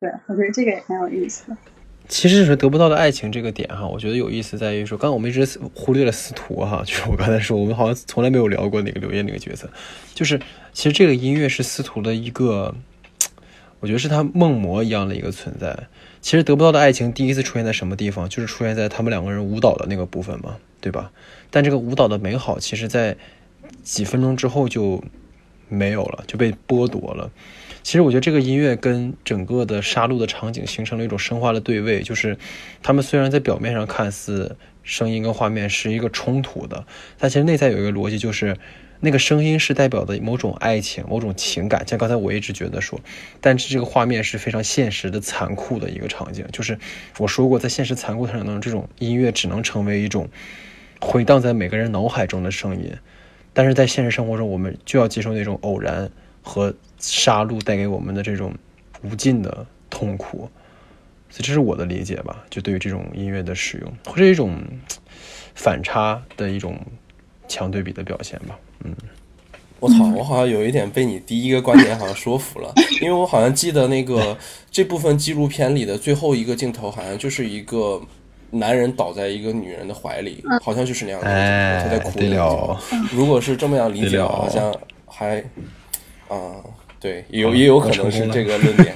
[0.00, 1.56] 对，我觉得这个也很有意思。
[2.12, 9.66] 其实是得不到的爱情这个点哈，我觉得有意思在于说，刚刚我们一直忽略了司徒哈， 就是我刚才说，我们好像从来没有聊过那个刘烨那个角色，
[10.14, 10.38] 就是
[10.74, 12.74] 其实这个音乐是司徒的一个，
[13.80, 15.74] 我觉得是他梦魔一样的一个存在。
[16.20, 21.10] 其实得不到的爱情第一次出现在什么地方，就是出现在他们两个人舞蹈的那个部分嘛，对吧？
[21.50, 23.16] 但这个舞蹈的美好，其实在
[23.82, 25.02] 几分钟之后就
[25.70, 27.30] 没有了，就被剥夺了。
[27.82, 32.38] 其实我觉得这个音乐跟整个的杀戮的场景形成了一种生化的对位，就是
[32.82, 36.86] 他们虽然在表面上看似声音跟画面是一个冲突的，
[37.18, 38.56] 但其实内在有一个逻辑，就是
[39.00, 41.86] 那个声音是代表的某种爱情、某种情感。
[41.86, 43.00] 像刚才我一直觉得说，
[43.40, 46.46] 但是这个画面是非常现实的、残酷的一个场景。
[46.52, 46.78] 就是
[47.18, 50.28] 我说过，在现实残酷场景当中，这种音乐只能成为一种
[51.00, 52.92] 回荡在每个人脑海中的声音，
[53.52, 56.08] 但是在现实生活中，我们就要接受那种偶然
[56.42, 56.72] 和。
[57.02, 58.54] 杀戮带给我们的这种
[59.02, 60.48] 无尽的痛苦，
[61.28, 62.44] 所以这是我的理解吧。
[62.48, 64.56] 就对于这种音乐的使用，或者一种
[65.54, 66.78] 反差的一种
[67.48, 68.56] 强对比的表现吧。
[68.84, 68.94] 嗯，
[69.80, 74.38] 我操，我好像有一点被你第一个观点好像说服了， 因为我好像记得那个
[74.70, 78.00] 这部分纪录片里的最后一个镜头，好像就是一个
[78.50, 82.76] 男人倒在一个女人的怀里，好像就是那样的，他在哭。
[83.10, 84.72] 如果是这么样理解，好像
[85.06, 85.40] 还
[86.28, 86.62] 啊。
[87.02, 88.94] 对，有也有可能是这个论点。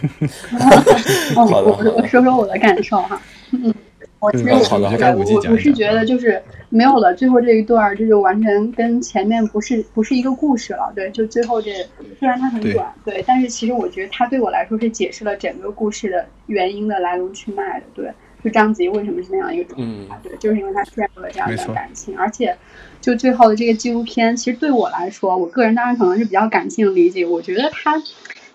[1.34, 3.20] 好的，我说说我的感受哈。
[3.50, 3.74] 嗯，
[4.20, 10.92] 我其实我我我是觉得就是没有了最后这一段，这就完全跟前面不是不是一个故事了。
[10.94, 11.72] 对，就最后这
[12.18, 17.86] 虽然它很短，对，但是其实我觉得它对我来说是解释了整个故事的原因的来龙去脉的。
[17.92, 18.08] 对，
[18.46, 20.16] 就章子怡为什么是那样一个状态？
[20.22, 22.56] 对，就是因为她陷入了这样的感情，而且。
[22.98, 27.24] 就最后的这个纪录片，其实对我来说，我个人当然可能是比较感性理解。
[27.24, 28.02] 我觉得它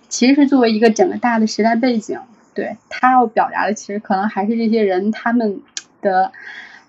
[0.09, 2.19] 其实是作为一个整个大的时代背景，
[2.53, 5.61] 对他要表达的，其实可能还是这些人他们
[6.01, 6.33] 的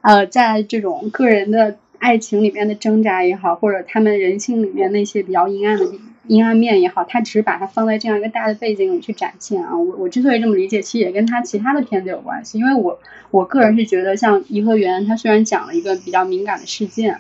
[0.01, 5.85] 呃，在这种个人的爱情里面的挣扎也好，或者他们人性里面那些比较阴暗的
[6.27, 9.77] 阴暗面也好，他只是把它放在这样一个大的背景里去展现啊。
[9.77, 12.99] 我我之所以这么理解，其实也跟他其他的片子有关系，因为我
[13.31, 17.19] 我个人是觉得，像《颐和园》，它虽然讲了一个比较敏感的事件。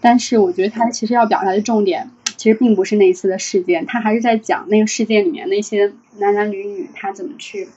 [0.00, 7.68] 但是我觉得他其实要表达的重点，其实并不是那一次的事件，他还是在讲那个事件里面那些男男女女他怎么去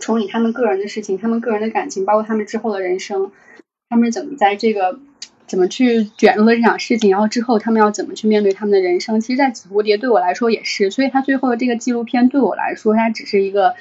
[0.00, 3.30] 处理他们个人的事情，他们个人的感情，包括他们之后的人生，
[3.90, 4.98] 他们怎么在这个
[5.46, 9.20] 怎么去卷入了这场事情，然后之后他们要怎么去面对他们的人生。
[9.20, 13.74] 其实，在紫蝴蝶对我来说也是，所以他最后的这个纪录片对我来说，它只是一个。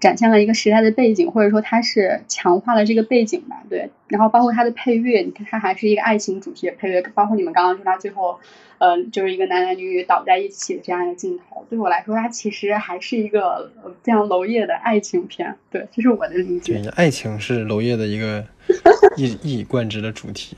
[0.00, 3.90] 展现了一个时代的背景，或者说它是强化了这个背景吧，对。
[4.06, 8.38] 然后包括它的配乐，你看它还是一个爱情主题的配乐，包括你们刚刚说它最后，
[8.78, 13.72] 呃，就是一个男男女女倒在一起的这样一个镜头，对我来说，它其实还是一个
[14.04, 16.80] 非常娄烨的爱情片，对，这是我的理解。
[16.94, 18.44] 爱情是娄烨的一个
[19.18, 20.56] 一一以贯之的主题，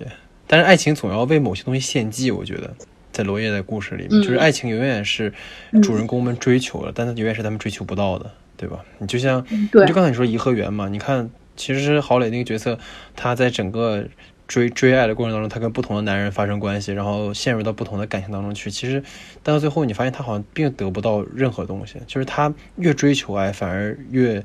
[0.50, 2.74] 但是爱情总要为某些东西献祭，我觉得
[3.12, 5.32] 在罗烨的故事里面，就是爱情永远是
[5.80, 8.30] 主人公们追求的，但它永远是他们追求不到的。
[8.56, 8.84] 对吧？
[8.98, 12.78] 你就像，你就刚才你说颐和园嘛，你看，其实郝蕾那个角色，
[13.16, 14.04] 他在整个
[14.46, 18.70] 追追爱的过程当中，他跟不同的男人发生关系，然后陷入到不同的感情当中去。
[18.70, 19.02] 其实，
[19.42, 24.44] 但到最后，你发现他好像并得不到任何东西，就是他越追求爱，反而越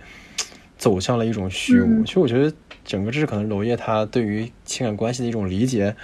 [0.77, 2.01] 走向了一种虚无。
[2.05, 2.53] 其实，我觉得
[2.85, 5.95] 整个这是可能娄烨他对于情感关系的一种理解。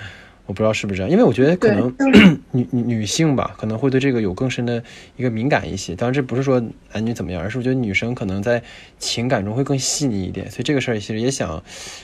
[0.47, 1.95] 我不知道是不是这样，因为我觉得可能
[2.51, 4.83] 女女女性吧，可能会对这个有更深的
[5.15, 5.95] 一个敏感一些。
[5.95, 6.59] 当然，这不是说
[6.91, 8.61] 男女怎么样，而是我觉得女生可能在
[8.97, 10.49] 情感中会更细腻一点。
[10.51, 11.63] 所以这个事儿其实也想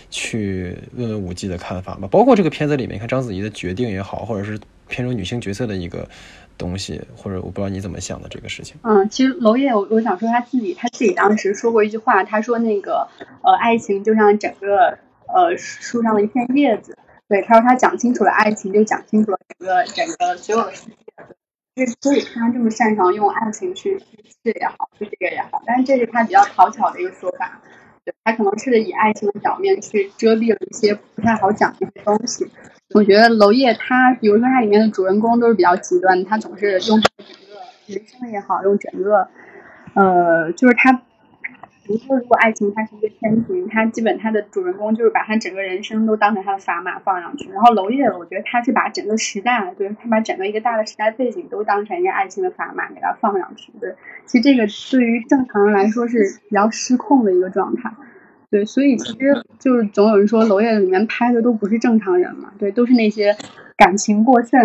[0.10, 2.08] 去问问五 G 的看法吧。
[2.10, 6.08] 包括这个片子里面，看章子怡的决定也好，或者是片中女性角色的一个
[6.58, 8.78] 东西，或者我不知道你怎么想的这个事情。
[8.84, 13.08] 嗯，其实娄烨，我我想说他自己，他自己当时说过一句话，他说那个
[13.44, 16.98] 呃，爱情就像整个呃树上的一片叶子。
[17.28, 20.96] 对，他说他讲清楚了爱情，就讲清楚了整个整个所有的世界。
[21.76, 27.62] 对，所以他这么擅长用爱情去叙事也好，去这个也好，但是这是他比较讨巧的一个说法。
[28.28, 32.46] 他可能是以爱情的表面去遮蔽了一些不太好讲的一些东西。
[32.94, 37.24] 我觉得娄烨他，比如说他里面的主人公都是比较极端，他总是用整个
[37.86, 39.30] 人生也好，用整个
[39.94, 41.02] 呃，就是他。
[41.86, 47.50] 比如说，如果爱情它是一个天平，它基本它的主人公就是把他整个人生都当成他的砝码放上去。
[47.50, 53.72] 然后娄烨，我觉得他是把整个时代，对他把整个一个大的时代背景都当成一个爱情的砝码给它放上去。
[53.80, 57.90] 对，其实这个对于正常人来说是比较失控的一个状态。
[58.50, 63.36] 对，所以其实就是总有人说娄烨里面拍的都不是正常人嘛，对，都是那些
[63.76, 64.60] 感情过剩，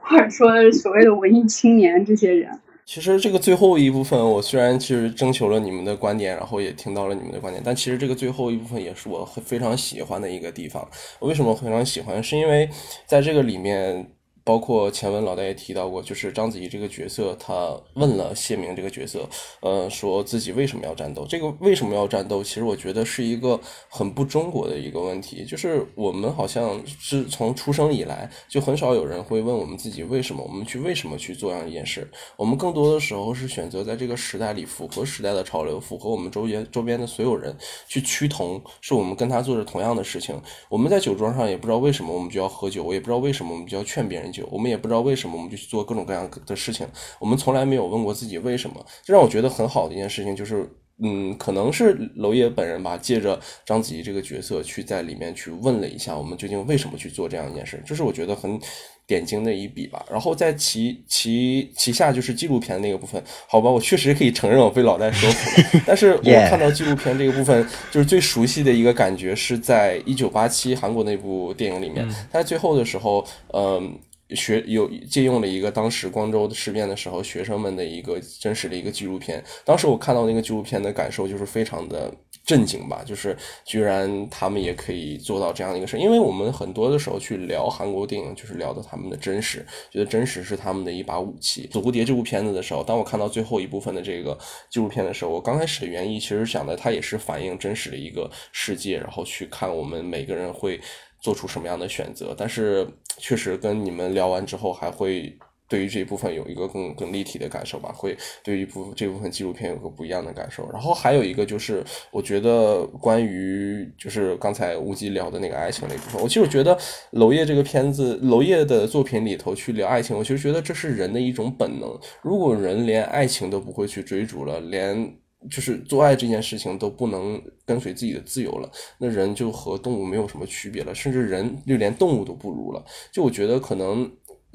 [0.00, 2.50] 或者说所谓的文艺青年这些人。
[2.84, 10.88] 其实这个最后一部分，我虽然其实征求了你们的观点，然后也听到了你们的观点，但其实这个最后一部分也是我非常喜欢的一个地方。
[11.20, 12.22] 为什么非常喜欢？
[12.22, 12.68] 是因为
[13.06, 14.06] 在这个里面。
[14.48, 19.28] 包括前文老大也提到过，就是章子怡这个角色，他问了谢明这个角色，
[19.60, 21.26] 呃，说自己为什么要战斗？
[21.28, 22.42] 这个为什么要战斗？
[22.42, 32.10] 其实我觉得是一个很不中国的一个问题，就是我们好像是从出生以来就很少有人会问我们自己为什么，我们去为什么去做这样一件事？
[32.34, 37.54] 我们更多的时候是选择在这个时代里符合时代的潮流，符合我们周边周边的所有人
[37.86, 40.40] 去趋同，是我们跟他做着同样的事情。
[40.70, 44.32] 我们在酒桌上也不知道为什么我们就要喝酒，我也不知道为什么我们就要劝别人。
[44.50, 46.86] 我们也不知道为什么，我们就去做各种各样的事情。
[47.18, 50.68] 我们从来没有问过自己为什么，这让我觉得很好的一件事情就是，
[51.02, 58.58] 嗯，可能是娄烨本人吧，借着章子怡这个角色去在里面去问了一下，我们究竟为什么去做这样一件事，这是我觉得很
[59.06, 60.04] 点睛的一笔吧。
[60.10, 65.82] 然后在其其其下就是纪录片那个部分，好吧，我确实可以承认我被老戴说服了。
[65.86, 73.24] 但是我 看到纪录片这个部分，就是最熟悉的一个感觉是在一九八七韩国那部电影里面，他在最后的时候，
[73.54, 73.98] 嗯。
[74.30, 79.42] 学有借用了一个当时光州的事变的时候学生们的一个真实的一个纪录片。
[79.64, 82.12] 当时我看到那个纪录片的感受就是非常的
[82.44, 85.98] 震惊吧，就是居然他们也可以做到这样的一个事。
[85.98, 91.66] 因为我们很多的时候去聊韩国电影，就是聊的他们的真实，觉得真实是他们的一把武器。
[91.70, 94.38] 《紫蝴蝶》这部片子的时候，当我看到最后一部分的这个
[94.70, 100.80] 纪录片的时候，我刚开始的原意其实想的，它也是反映真实的一个世界，然后去看我们每个人会。
[101.20, 102.34] 做出什么样的选择？
[102.36, 102.86] 但是
[103.18, 105.36] 确实跟你们聊完之后，还会
[105.68, 107.92] 对于这一部分有一个更更立体的感受吧。
[107.92, 110.66] 会对于部这部分纪录片有个不一样的感受。
[110.72, 116.78] 然后还有一个就是，我觉得关于就是刚才无极聊的那个爱情那部分，我其实觉得
[117.10, 121.98] 娄烨这个片子，娄烨的作品里头去聊爱情，我其实觉得这是人的一种本能。
[122.22, 125.14] 如果人连爱情都不会去追逐了，连
[125.50, 132.84] 就是做爱这件事情都不能跟随自己的自由了，那人就和动物没有什么区别了，甚至人就连动物都不如了。
[133.12, 134.10] 就我觉得可能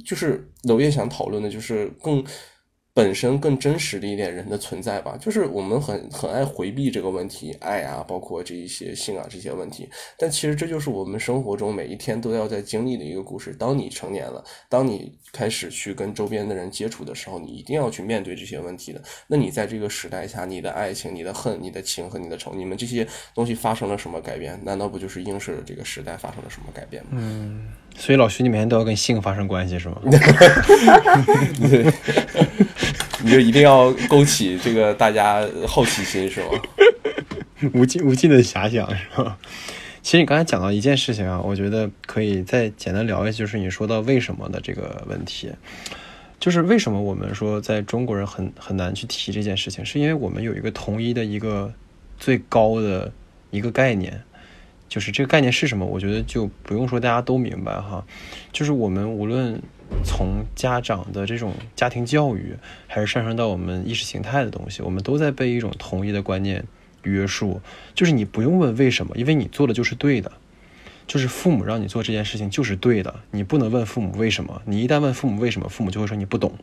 [0.06, 2.24] 就是娄烨想讨论的，就是更。
[2.96, 9.90] 本身更真实的一点人的存在吧，就是我们很很爱回避这个问题，爱啊，包括这一些性啊这些问题。
[10.16, 13.52] 但其实这就是我们生活中每一天都要在经历的一个故事。
[13.54, 19.02] 当你成年了，当你开始去跟周边的人接触的时候，你一定要去面对这些问题的。
[19.26, 24.60] 那你在这个时代下，你的爱情、你的恨、你的情和你的仇，你们这些东西发生了什么改变？
[24.64, 27.10] 难道不就是映射着这个时代发生了什么改变吗？
[27.14, 29.98] 嗯，所以老徐，你每天都要跟性发生关系是吗？
[31.70, 31.92] 对。
[33.24, 36.50] 你就一定要勾起这个大家好奇心是吗？
[37.74, 39.38] 无尽无尽的遐想是吧？
[40.02, 45.50] 其实你刚才讲到一件事情啊，我觉得可以再简单聊一下，就是你说到为什么的这个问题，
[46.42, 51.74] 就是为什么我们说在中国人很很难去提这件事情，是因为我们有一个统一的一个
[52.18, 53.10] 最高的
[53.52, 54.22] 一个概念，
[54.94, 55.86] 就是这个概念是什么？
[55.86, 58.06] 我觉得就不用说大家都明白哈，
[58.52, 59.60] 就是我们无论。
[60.04, 66.66] 从家长的这种家庭教育，还是上升到我们意识形态的东西，我们都在被一种统一的观念
[67.04, 67.62] 约束。
[67.94, 70.32] 就是你不用问为什么，因为你做的就是对的。
[71.06, 74.64] 就是父母让你做这件事情就是对的，你不能问父母为什么。
[74.66, 76.54] 你一旦问父母为什么，父母就会说你不懂。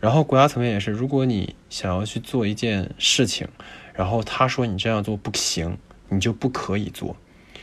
[0.00, 3.46] 然后国家层面也是，如果你想要去做一件事情，
[3.94, 7.16] 然后他说你这样做不行，你就不可以做，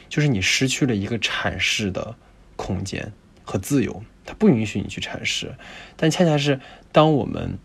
[0.10, 2.16] 就是你失去了一个阐释的
[2.56, 3.12] 空间
[3.44, 4.04] 和自由。
[4.28, 5.54] 它不允许你去阐释，
[5.96, 6.60] 但恰恰是
[6.92, 7.60] 当我们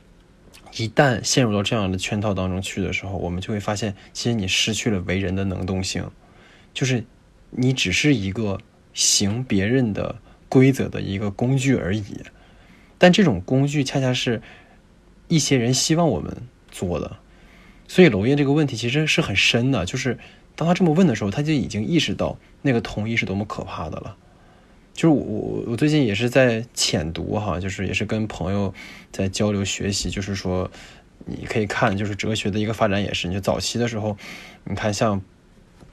[0.76, 6.10] 一旦陷入到这样的圈套当中去的时候，我们就会发现，其实你失去了为人的能动性，
[6.74, 7.04] 就是
[7.48, 8.60] 你只是一个
[8.92, 10.16] 行别人的
[10.50, 12.20] 规则的一个工具而已。
[12.98, 14.42] 但这种工具恰恰是
[15.28, 16.36] 一些人希望我们
[16.70, 17.16] 做的，
[17.88, 20.18] 所以娄烨这个问题其实是很深的，就是
[20.60, 24.14] 当他这么问的时候，他就已经意识到那个同意是多么可怕的了。
[24.92, 28.74] 就是我我我最近也是在浅读哈，就是也是跟朋友
[29.10, 30.70] 在交流学习，就是说
[31.24, 34.18] 你可以看，就是哲学的一个发展也是，你就早期的时候，
[34.64, 35.22] 你看像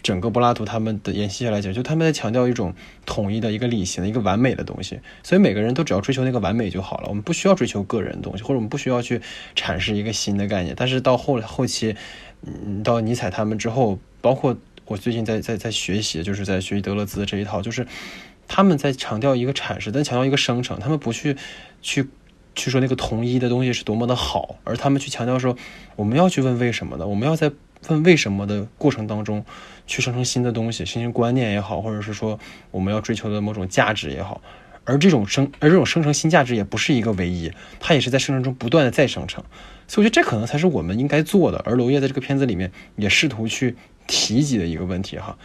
[0.01, 2.73] 整个柏拉图他们的沿袭下来讲，就他们在强调一种
[3.05, 9.21] 统一的一个理性的一个完美的东西，所以每个人都只要追求那个完美就好了，我们不需要追求个人的东西，或者我们不需要去
[9.55, 10.75] 阐释一个新的概念。
[10.75, 11.95] 但是到后后期
[12.41, 13.97] 嗯，到尼采他们之后，
[14.27, 14.57] 包括
[14.87, 17.87] 我最近在在在学习，就是在学习德勒兹的这一套，就是
[18.45, 21.37] 他们在强调一个阐释，但强调一个生成，他们不去
[21.81, 22.09] 去
[22.53, 25.55] 去说那个统一的东西是多么的好，而他们去强调说
[25.95, 27.49] 我们要去问为什么的，我们要在
[27.87, 29.45] 问为什么的过程当中
[29.85, 32.37] 去生成新的东西，新型观念也好，或者是说
[32.71, 34.41] 我们要追求的某种价值也好。
[34.83, 39.43] 而这种生，而这种生成新价值也不是一个唯一，它也是在生成中不断的再生成，
[39.85, 41.61] 所以我觉得这可能才是我们应该做的。
[41.65, 43.75] 而娄烨在这个片子里面也试图去
[44.07, 45.37] 提及的一个问题哈，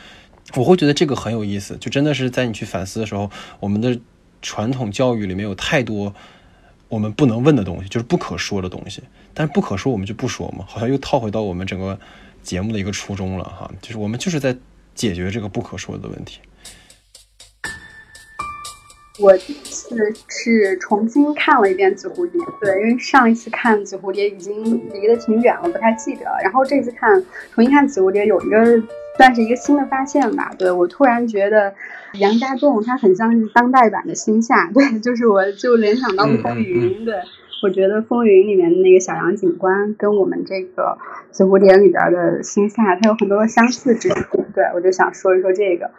[0.54, 3.98] 我会觉得这个很有意思，就真的是在你去反思的时候，我们的
[4.40, 6.14] 传统教育里面有太多
[6.88, 9.02] 我们不能问的东西，就是不可说的东西，
[9.34, 11.98] 但是不可说我们就不说嘛，好像又套回到我们整个
[12.42, 14.56] 节目的一个初衷了哈，就是我们就是在
[14.94, 16.38] 解决这个不可说的问题。
[19.20, 19.94] 我这次
[20.28, 26.24] 是重新看了一遍《紫蝴蝶》，对，因为上一次看《紫蝴蝶》已经离得挺远了，不太记得。
[26.42, 27.22] 然后这次看
[27.54, 28.82] 重新看《紫蝴蝶》，有一个
[29.18, 30.54] 算是一个新的发现吧。
[30.58, 31.74] 对我突然觉得
[32.14, 37.04] 杨家栋他很像是当代版的星夏， 对，就是我就联想到风云。
[37.04, 37.14] 对
[37.62, 40.96] 我觉得风云里面的那个小杨警官跟我们这个
[41.30, 44.42] 《紫蝴蝶》里边的星夏，它有很多相似之处。
[44.54, 45.90] 对我就想说一说这个。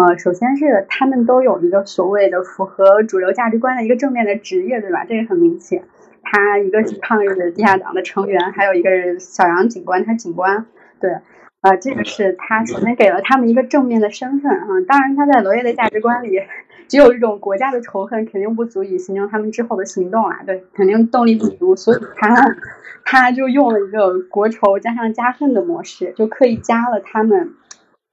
[0.00, 5.04] 呃，首先是他们都有一个所谓的符合主流价值观的一个正面的职业，对吧？
[5.04, 5.84] 这个很明显。
[6.22, 10.64] 他一个是抗日地下党的成员，还有一个是小杨警官，他警官。
[11.00, 11.10] 对，
[11.60, 14.68] 呃，这个是他首先给了他们一个正面的身份啊。
[14.88, 16.40] 当然，他在罗烨的价值观里，
[16.88, 20.38] 只有这种国家的仇恨肯定不足以形成他们之后的行动啊。
[20.46, 22.56] 对，肯定动力不足，所以他
[23.04, 27.50] 他就用了一个国仇加上加恨的模式，就刻意加了他们。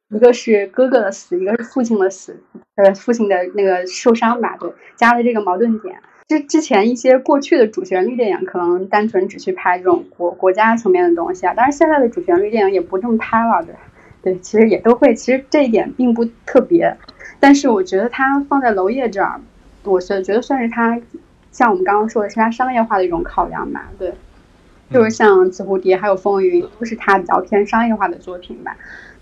[0.09, 2.41] 一个是哥哥的死，一个是父亲的死，
[2.75, 5.97] 呃，父亲的那个受伤吧，对，加了这个矛盾点。
[6.27, 13.75] 之之前一些过去的主旋律电影可能单纯只去拍这种国国家层面的东西啊，但是现在的主旋律电影也不这么拍了，对，
[14.21, 16.97] 对，其实也都会，其实这一点并不特别。
[17.39, 19.39] 但是我觉得它放在娄烨这儿，
[19.83, 20.99] 我觉觉得算是他，
[21.51, 24.13] 像我们刚刚说的是他商业化的一种考量吧，对，
[24.91, 28.75] 就是像《紫蝴蝶》还有《风云》都是他比较偏商业化的作品吧。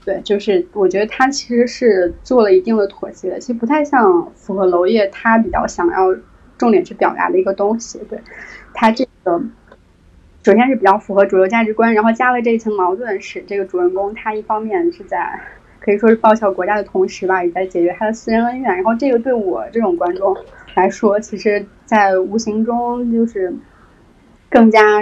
[0.05, 6.15] 对，就是我觉得他其实是做了一定的妥协，其实不太像符合娄烨他比较想要
[6.59, 7.99] 重点去表达的一个东西。
[8.07, 8.19] 对，
[8.71, 9.41] 他这个
[10.43, 15.41] 首先是比较符合主流价值观，然后加了这一层矛盾，使这个主人公他一方面是在
[15.79, 18.75] 可以说是报效国家的同时吧，也在解决他的私人恩怨。
[18.75, 20.37] 然后这个对我这种观众
[20.75, 23.51] 来说，其实在无形中就是。
[24.55, 25.01] 更加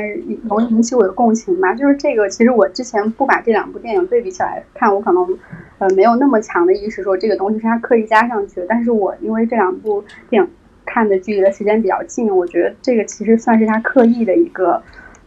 [0.49, 2.27] 容易引起我的共情吧，就是这个。
[2.27, 5.37] 其实我之前不把这两部电影对比起来看，我可能
[5.77, 8.65] 呃没有那么强的意识说这个东西是他刻意加上去的。
[8.67, 10.49] 但是我因为这两部电影
[10.85, 14.81] 看的距离的时间比较近，我觉得这个其实算是他刻意的一个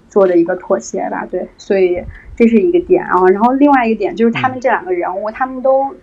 [0.08, 1.24] 做的一个妥协吧。
[1.30, 2.02] 对，所以
[2.34, 3.24] 这是一个点啊。
[3.28, 5.94] 然后另外一个点就是他们这两个人物，他们都。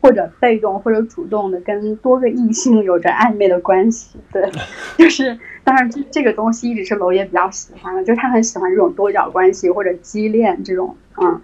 [0.00, 4.46] 或者被动或者主动的跟多个异性有着暧昧的关系，对，
[4.98, 11.40] 就是当然这这个东西一直是娄烨比较喜欢的，就是他很喜欢这种多角关系或者畸恋这种，嗯，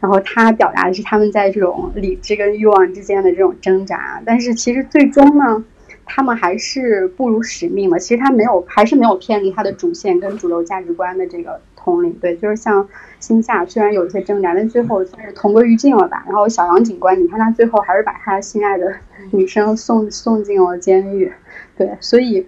[0.00, 5.64] 然后他表达的是他们在这种理智跟欲望之间的这种挣扎，但是其实最终呢，
[6.04, 7.98] 他们还是不辱使命了。
[7.98, 11.60] 其实他没有，还是没有偏离他的主线跟主流价值观的这个。
[11.76, 12.88] 统领对，就是像
[13.20, 16.24] 心下，虽然有一些挣扎，但最后算是同归于尽了吧。
[16.26, 18.90] 然后小杨警官，你看他最后还是把他心爱的
[19.32, 21.30] 女生送送进了监狱。
[21.76, 22.46] 对，所以，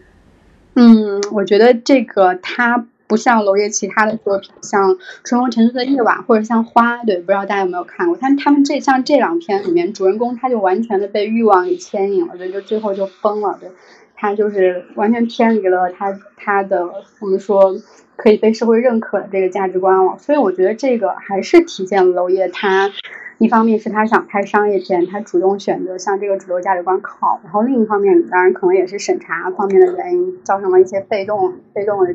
[0.76, 4.90] 嗯，我觉得这个他不像娄烨其他的作品，像
[5.24, 8.16] 《春风沉醉的夜晚》或者像《花》，对，不知道大家有没有看过？
[8.20, 13.70] 但他们这像这两篇里面，主人公他就完全的被欲望给牵引了，对，就最后就疯了，对，
[14.14, 16.88] 他就是完全偏离了他他的
[17.20, 17.74] 我们说。
[18.18, 22.90] 可以被社会认可的这个价值观了，所以我觉得这个还是体现了娄烨他，
[23.38, 32.14] 一方面是他想拍商业片，他主动选择向这个主流价值观靠，然后另一方面当然可能也是审查方面的原因，造成了一些被动被动的，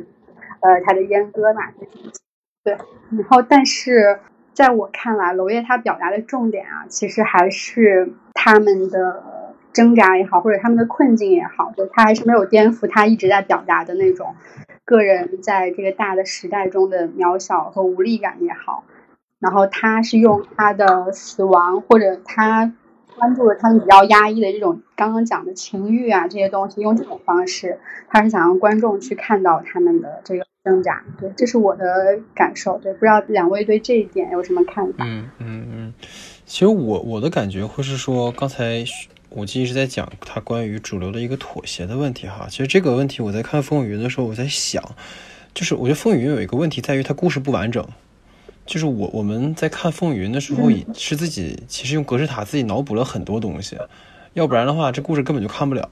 [0.60, 1.72] 呃，他的阉割吧，
[2.64, 2.76] 对，
[3.10, 4.18] 然后但是
[4.52, 14.34] 在我看来，娄烨他表达的重点啊，其实还是他们的挣扎也好，或者他们的困境也好，就他还是没有颠覆他一直在表达的那种。
[14.84, 18.84] 个人在这个大的时代中的渺小和无力感也好，
[19.42, 22.72] 然后他是用他的死亡，或者他
[23.18, 27.78] 关注了他们比较压抑的这种刚刚讲的情欲啊这些东西，用这种方式，
[28.08, 31.04] 他是想让观众去看到他们的这个挣扎。
[31.20, 32.78] 对，这是我的感受。
[32.78, 35.04] 对，不知道两位对这一点有什么看法？
[35.04, 35.94] 嗯嗯嗯，
[36.46, 38.84] 其实我我的感觉会是说，刚才。
[39.34, 44.84] 我记一直在讲他关于主流的一个妥协的问题哈，其实这个问题我在看《风雨云》的时候，我在想，
[45.54, 47.82] 就是我觉得《风雨云》有一个问题在于它故事不完整，
[48.72, 53.76] 就是我我们在看《风云》的时候，也是自己其实用格式塔自己脑补了很多东西，
[54.32, 55.86] 要不然的话，这故事根本就看不了，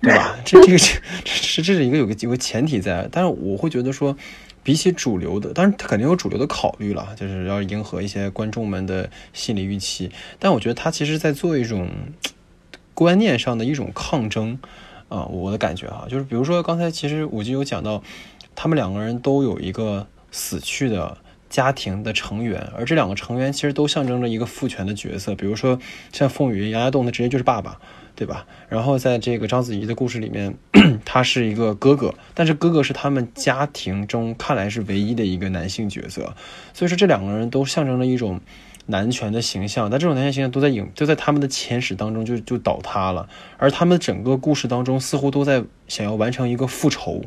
[0.00, 0.36] 对吧？
[0.44, 4.16] 这这个这这这是一个有个有个前提在，但是我会觉得说，
[4.64, 10.10] 比起主流的，当然他肯定有主流的考虑了，就是要迎合一些观众们的心理预期，
[10.40, 11.88] 但我觉得他其实在做一种
[12.92, 14.58] 观念上的一种抗争
[15.08, 18.02] 啊，我的感觉哈，就是比如说刚才其实我就有讲到，
[18.56, 21.18] 他们两个人都有一个死去的。
[21.52, 25.34] 家庭的成员，而这两个成员其实都象征着一个父权的角色。
[25.34, 25.78] 比如说，
[26.10, 27.78] 像凤羽杨家栋，他直接就是爸爸，
[28.16, 28.46] 对吧？
[28.70, 30.54] 然后在这个章子怡的故事里面，
[31.04, 36.34] 他是一个哥哥，但是哥哥是他们家庭中看来是唯一的一个男性角色。
[36.72, 38.40] 所以说，这两个人都象征着一种
[38.86, 39.90] 男权的形象。
[39.90, 43.28] 但这种男权形象都在影，就在他们的前史当中就就倒塌了。
[43.58, 47.22] 而他们整个故事当中，似乎都在想要完成一个复仇，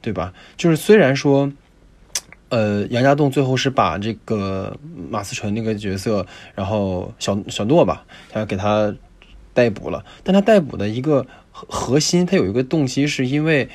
[0.00, 0.32] 对吧？
[0.56, 1.52] 就是虽然说。
[2.52, 4.76] 呃，杨家栋最后是把这个
[5.08, 8.94] 马思纯那个角色，然后小小诺吧，他给他
[9.54, 10.04] 逮捕了。
[10.22, 13.70] 但他逮捕的一个核核心，他有一个动机，是因为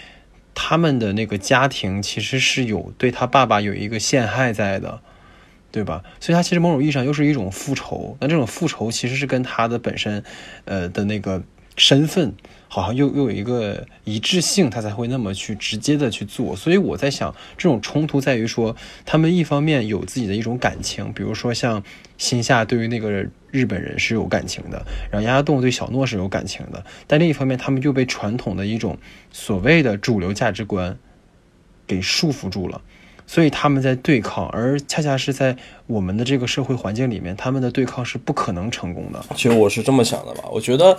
[0.54, 5.02] 他们的那个家庭其实是有对他爸爸有一个陷害在的，
[5.72, 6.04] 对吧？
[6.20, 8.16] 所以，他其实某种意义上又是一种复仇。
[8.22, 10.24] 那这种复仇其实是跟他的本身，
[10.66, 11.42] 呃的那个
[11.76, 12.36] 身份。
[12.68, 16.56] 好像又又有一个一致性，他才会那么去直接的去做。
[16.56, 21.82] 所以我在想，这种冲突在于说，他们一方面有自己的一种感情，比如说像
[22.18, 28.98] 新夏对于那个日本人是有感情的，然后丫丫洞对小诺是有感情的，但另一方面，他们又被传统的一种
[29.32, 30.98] 所谓的主流价值观
[31.86, 32.82] 给束缚住了，
[33.26, 35.56] 所以他们在对抗，而恰恰是在
[35.86, 39.24] 我们的这个社会环境里面，他们的对抗是不可能成功的。
[39.36, 40.98] 其实我是这么想的吧，我觉得，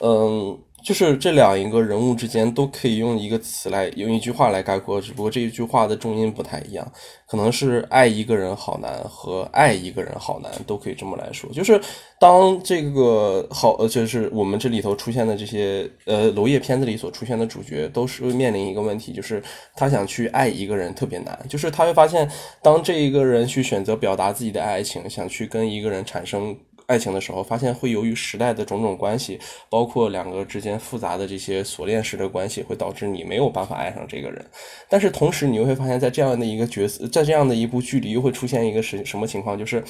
[0.00, 0.58] 嗯。
[0.84, 6.86] 就是这两一个人物之间都可以用一个词来用一句话来概括，只不过这一句话的重音不太一样，
[7.26, 11.50] 可能是爱一个人好难和爱一个人好难都可以这么来说。
[11.54, 11.80] 就是
[12.20, 19.42] 当这个好，就是我们这里头出现的这些呃娄烨片子里所出现的主角，都是会面临一个问题，就是
[19.74, 22.30] 他想去爱一个人特别难，就是他会发现，
[22.62, 26.54] 当这一个人去选择表达自己的爱情，想去跟一个人产生。
[26.86, 34.44] 爱情的时候，发现会由于时代的种种关系，包括两个之间复杂的这些锁链式的关系，会导致你没有办法爱上这个人。
[34.88, 39.82] 但是同时，你又会发现，在这样的一个角色，在这样的一部剧里，又会出现一个什什么情况，就是。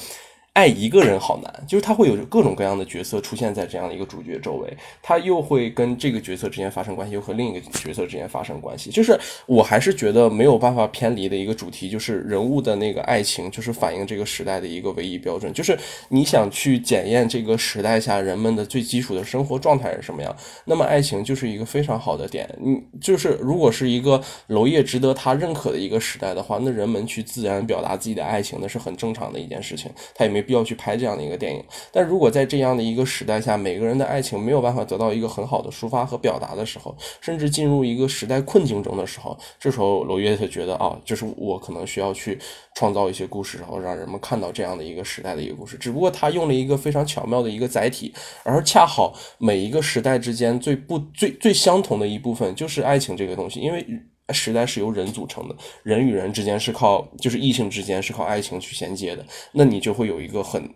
[0.55, 8.89] 爱一个人好难，就是他会有各种各样的角色出现在这样的一个主角周围，他又会跟这个角色之间发生关系，又和另一个角色之间发生关系。
[8.89, 15.51] 就是我还是觉得没有办法偏离的一个主题，就是人物的那个爱情，就是反映这个时代的一个唯一标准。
[15.51, 15.77] 就是
[16.07, 20.33] 你想去检验这个时代下人们的最基础的生活状态是什么样，
[20.63, 22.49] 那么爱情就是一个非常好的点。
[22.61, 30.44] 你就是如果是一个娄烨值得他认可的一个时代的话，那人们去自然表达自己的爱情，那是很正常的一件事情，他也没。
[30.45, 42.39] 必要去拍这样的一个电影，但如果在这样的一个时代下，每个人的爱情没有办法得到一个很好的抒发和表达的时候，甚至进入一个时代困境中的时候，这时候罗约特觉得啊，就是我可能需要去
[42.75, 45.77] 创造一些故事，然后让人们看到这样的一个时代的一个故事。
[45.77, 53.85] 只不过他用了一个非常巧妙的一个载体，而恰好每一个时代之间最不最最相同的一部分就是爱情这个东西，因为。
[54.33, 60.67] 时代是由人组成的，人与人之间是靠，就是异性之间是靠爱情去衔接的，那你就会有一个很、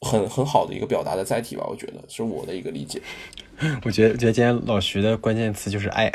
[0.00, 1.66] 很、很好的一个表达的载体吧？
[1.68, 3.00] 我觉得是我的一个理解。
[3.84, 6.10] 我觉得，觉得今天老徐的关键词就是爱。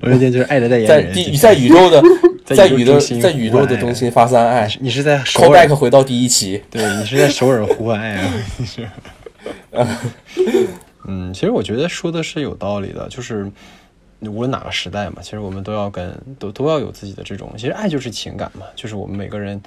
[0.00, 2.02] 我觉得今天就是爱的代言人，在在宇宙的，
[2.44, 4.70] 在宇宙在宇宙的中心发散爱。
[4.80, 6.62] 你是在 back 回到第一期？
[6.70, 8.44] 对你是在首尔呼唤爱啊？
[8.66, 8.88] 是。
[11.08, 13.50] 嗯，其实我觉得说的是有道理的，就是。
[14.22, 19.58] 无论哪个时代嘛，其实我们都要跟都都要有自己的这种，其实爱就是情感嘛，就是我们每个人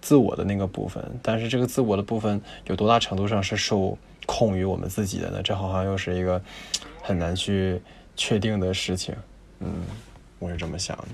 [0.00, 1.04] 自我的那个部分。
[1.20, 5.40] 但是这个自我的部分有多大程度上是受控于我们自己的呢？
[5.42, 6.40] 这好像又是一个
[7.02, 7.80] 很难去
[8.16, 9.12] 确定的事情。
[9.58, 9.68] 嗯，
[10.38, 11.04] 我是这么想的。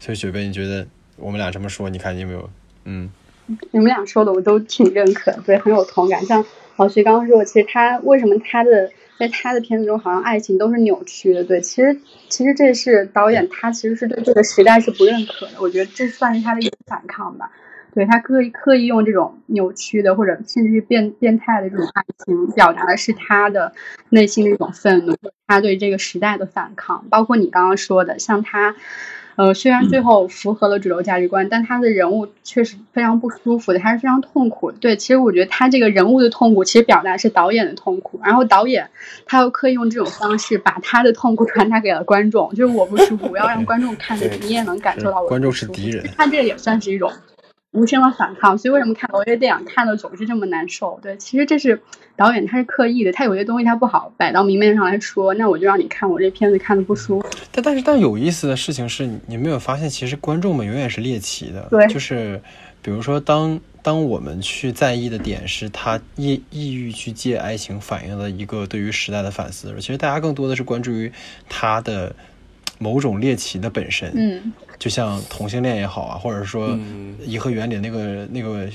[0.00, 2.50] 所以雪贝，你觉得我们俩这么说，你看你有没有？
[2.84, 3.10] 嗯，
[3.70, 6.24] 你们俩说的我都挺认可，对，很有同感。
[6.24, 6.42] 像
[6.76, 8.90] 老徐刚刚说，其实他为什么他的。
[9.18, 11.44] 在他的片子中，好像爱情都是扭曲的。
[11.44, 15.52] 对，其实其实这是导演他其实是对这个时代是不认可的。
[15.60, 17.50] 我觉得这算是他的一种反抗吧。
[17.94, 23.72] 对他刻意刻意用这种扭曲的或者甚至是变变态的这种爱情，表达的是他的
[24.08, 27.06] 内心的一种愤怒，他对这个时代的反抗。
[27.08, 28.74] 包括你刚刚说的，像他，
[29.36, 34.78] 呃，虽然最后符合了主流价值观，但他的人物确实非常不舒服的，他是非常痛苦的。
[34.78, 38.90] 对，其实我觉得他这个人物的痛苦，其实表达是导演的痛苦，然后导演
[39.26, 45.28] 他又刻意用这种方式把他的痛苦 传达给了观众，就是我不舒服，我要让观众看着你也能感受到我。
[45.28, 47.10] 观众是敌人，他这也算是一种。
[47.74, 50.98] 无声的反抗，所以为什么看娄烨电影看的总是这么难受？
[51.02, 51.82] 对，其实这是
[52.16, 57.28] 导演他是刻意的，他有些东西他不好摆到明面上来说，那我就让你看我这片子看的不舒服。
[57.50, 61.66] 但但是但有意思的事情是你没有发现，其实观众们永远是猎奇的。
[61.68, 62.40] 对，就是
[62.80, 71.12] 比如说当当我们去在意的点是他抑抑郁去借爱情反映了一个对于时代的反思其实大家更多的是关注于
[71.48, 72.14] 他的。
[72.76, 76.78] 某种猎奇的本身，嗯，就像同性恋也好啊，或者说
[77.20, 78.68] 颐和园里那个那个，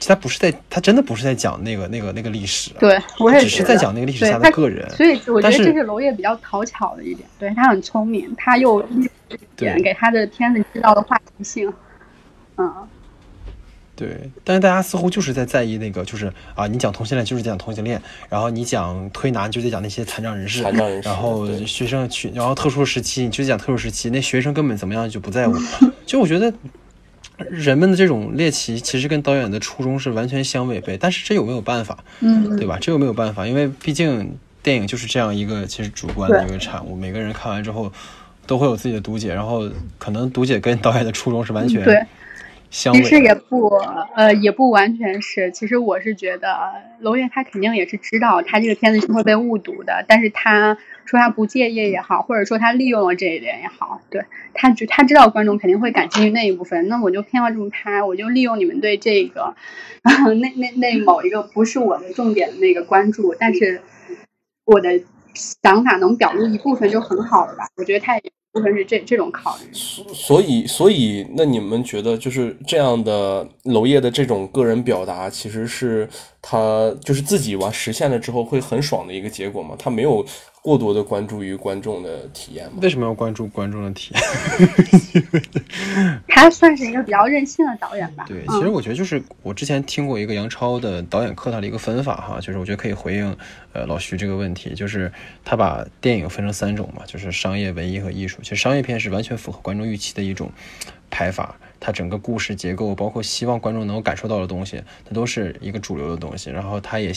[0.00, 8.82] 他不是在，他真的不是在讲那个那个那个历史，对我也只是在讲那个历史下的个人，所以我觉得这是娄烨比较讨巧的一点，对他很聪明，他又
[9.56, 11.72] 点给他的片子制造的话题性，
[12.56, 12.72] 嗯。
[13.96, 25.54] 对，但是大家似乎就是在在意那个，就是啊，你讲同性恋就是讲同性恋，然后你讲推拿就得讲那些残障人士，残障人士，然后学生去，然后特殊时期你就讲特殊时期，那学生根本怎么样就不在乎。
[26.04, 26.52] 就我觉得
[27.50, 30.96] 人们的这种猎奇，其实跟导演的初衷是完全相违背。
[30.96, 32.02] 但是这有没有办法？
[32.20, 32.78] 嗯，对吧？
[32.80, 33.46] 这有没有办法？
[33.46, 37.92] 因为毕竟电影就是这样一个其实主观的一个产物，每个人看完之后
[38.46, 39.68] 都会有自己的读解，然后
[39.98, 42.06] 可能读解跟导演的初衷是完全
[42.92, 42.92] 对。
[42.92, 43.68] 其实也不，
[44.16, 45.50] 呃，也不完全是。
[45.52, 59.54] 其实我是觉得，娄烨他肯定也是知道他这个片子是会被误读的，但是他说他不介意也好，或者说他利用了这一点也好，对他就他知道观众肯定会感兴趣那一部分，那我就偏要这么拍，我就利用你们对这个，
[60.02, 63.82] 那那那某一个不是我的重点的那个关注，但是
[64.64, 65.00] 我的
[65.34, 67.68] 想法能表露一部分就很好了吧？
[67.76, 68.32] 我觉得他也。
[68.54, 69.68] 部分是这这种考虑，
[70.14, 76.08] 所以所以那你们觉得就是这样的娄烨的这种个人表达，其实是
[76.40, 79.74] 他就是自己完实现了之后会很爽的一个结果吗？
[79.78, 80.24] 他没有。
[80.64, 82.78] 过多的关注于观众的体验吗？
[82.80, 84.14] 为什么要关注观众的体
[85.12, 85.22] 验？
[86.26, 88.24] 他算是一个比较任性的导演吧。
[88.26, 93.36] 对，其实我觉得就是我之前听过一个杨超的导演课，他的一个分法哈，就是我觉得可以回应
[93.74, 95.12] 呃老徐这个问题，就是
[95.44, 98.38] 他把电影分成三种嘛，就是商业、文艺和艺术。
[98.40, 100.50] 其实商业片是完全符合观众预期的一种
[101.10, 106.48] 拍法，它整个故事结构，包括希望观众能够感受到的东西，它都是一个主流的东西。
[106.48, 107.12] 然后他也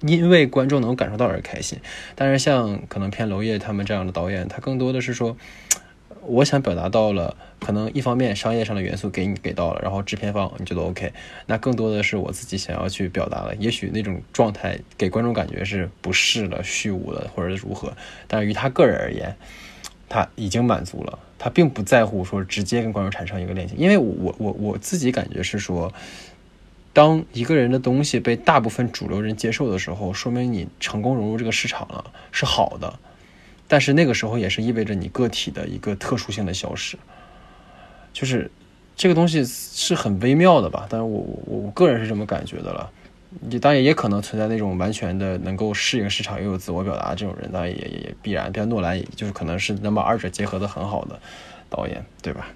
[0.00, 1.78] 因为观众能感受到而开心，
[2.14, 5.36] 但是像可能偏娄烨他们这样的导演，他更多的是说，
[6.24, 11.12] 我想表达到了，可能一方面商业上的元素给你给到了，然后制片方你觉得 OK，
[11.46, 17.94] 那更多的是我自己想要去表达了，也许那种状态给观众感觉是不适了、虚无了，或者如何，
[18.26, 19.36] 但是于他个人而言，
[20.08, 25.92] 他已经满足了，他并不在乎说直接跟观众产生一个链接，因为我我我自己感觉是说。
[26.92, 32.98] 当一个人的东西被大部分主流人接受的时候，说明你成功融入这个市场了，是好的。
[33.68, 36.98] 但是那个时候也是意味着你个体的一个特殊性的消失。
[38.12, 38.50] 就是
[38.96, 40.86] 这个东西是很微妙的吧？
[40.90, 42.90] 但是我我我个人是这么感觉的了。
[43.38, 48.50] 你当然也可能存在那种完全的能够适应市场又有自我表达这种人，当然也也也必然。
[48.50, 51.20] 比如诺兰，也就是可能是能把二者结合的很好的
[51.68, 52.48] 导演，对吧？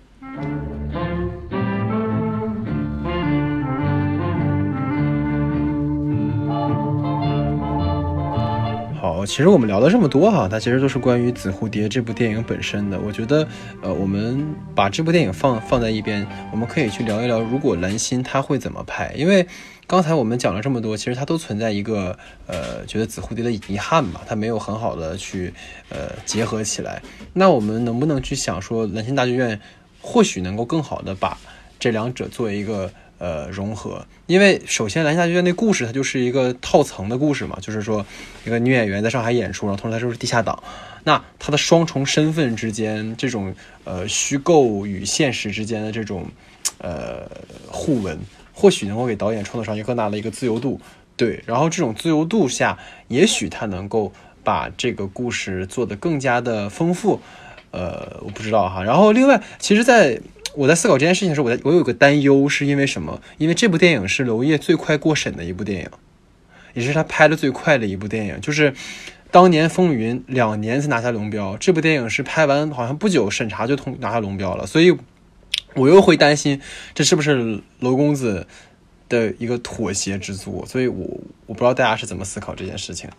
[9.04, 12.98] 好，其实我们聊了这么多哈，它其实都是关于《紫蝴蝶》这部电影本身的。
[12.98, 13.46] 我觉得，
[13.82, 14.42] 呃，我们
[14.74, 19.12] 把这部电影放放在一边，我们可以去聊一聊，如果蓝心他会怎么拍。
[19.14, 19.46] 因为
[19.86, 25.52] 刚才我们讲了这么多，其实它都存在一个呃，觉得《紫蝴蝶》的遗憾吧，它没有很好的去
[25.90, 27.02] 呃结合起来。
[27.34, 29.60] 那我们能不能去想说，蓝心大剧院
[30.00, 31.36] 或许能够更好的把
[31.78, 32.90] 这两者做一个？
[33.24, 38.04] 呃，融合，因为首先蓝下剧院那故事，它就是一个套层的故事嘛，就是说
[38.44, 40.62] 一个女演员在上海演出，然后同时她就是地下党，
[41.04, 43.54] 那她的双重身份之间这种
[43.84, 46.26] 呃虚构与现实之间的这种
[46.76, 47.26] 呃
[47.66, 48.18] 互文，
[48.52, 50.78] 或许能够给导演创造上一个更大的一个自由度，
[51.16, 54.12] 对，然后这种自由度下，也许他能够
[54.42, 57.18] 把这个故事做得更加的丰富，
[57.70, 60.20] 呃，我不知道哈，然后另外，其实，在
[60.56, 63.20] 我在思考这件事情的时候，我在我有个担忧，是因为什么？
[63.38, 65.90] 因为这部电影是娄烨最快过审的一部电影，
[66.74, 68.40] 也是他拍的最快的一部电影。
[68.40, 68.72] 就是
[69.30, 74.66] 当年《风云》两年才拿下龙标，这部电影是拍完好像不久审查就通拿下龙标了。
[74.66, 74.96] 所以，
[75.74, 76.60] 我又会担心
[76.94, 78.46] 这是不是娄公子
[79.08, 80.64] 的一个妥协之作。
[80.66, 81.04] 所以我
[81.46, 83.16] 我不知道大家是怎么思考这件事情的。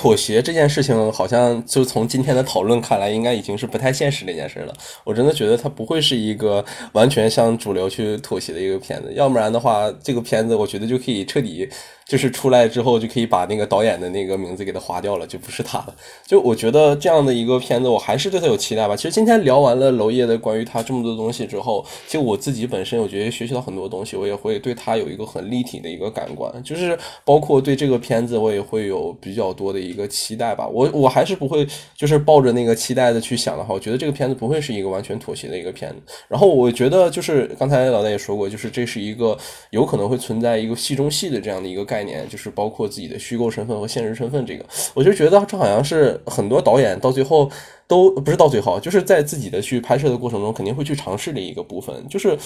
[0.00, 4.72] 妥协这件事情，好像就从今天的讨论看来，应该已经是不太现实的一件事了。
[5.04, 11.68] 我真的觉得它不会是一个完全向主流去妥协的一个片子，要不然的话，这个片子我觉得就可以彻底。
[12.06, 15.94] 就是出来之后就可以把那个导演的那个名字给他划掉了，就不是他了。
[16.26, 18.96] 就我觉得这样的一个片子，我还是对他有期待吧。
[18.96, 30.66] 其实今天聊完了娄烨的关于他这么多东西之后，其实我自己本身我觉得学习到很多东西，我也会对他有一个很立体的一个感官，就是包括对这个片子我也会有比较多的一个期待吧。
[30.68, 31.66] 我我还是不会
[31.96, 35.96] 就是抱着那个期待的去想的话，我觉得这个片子不会是一个完全妥协的一个片子。
[36.28, 39.36] 然后我觉得就是刚才老大也说过，就是这是一个
[39.70, 42.20] 有可能会存在一个戏中戏的这样的一个概念。
[42.28, 44.64] 就是包括自己的虚构身份和现实身份，这个
[44.94, 47.50] 我就觉得这好像是很多导演到最后
[47.88, 52.38] 都不是到最后，就是在自己的去拍摄的过程中肯定会去尝试的一个部分，就是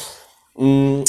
[0.56, 1.04] 嗯。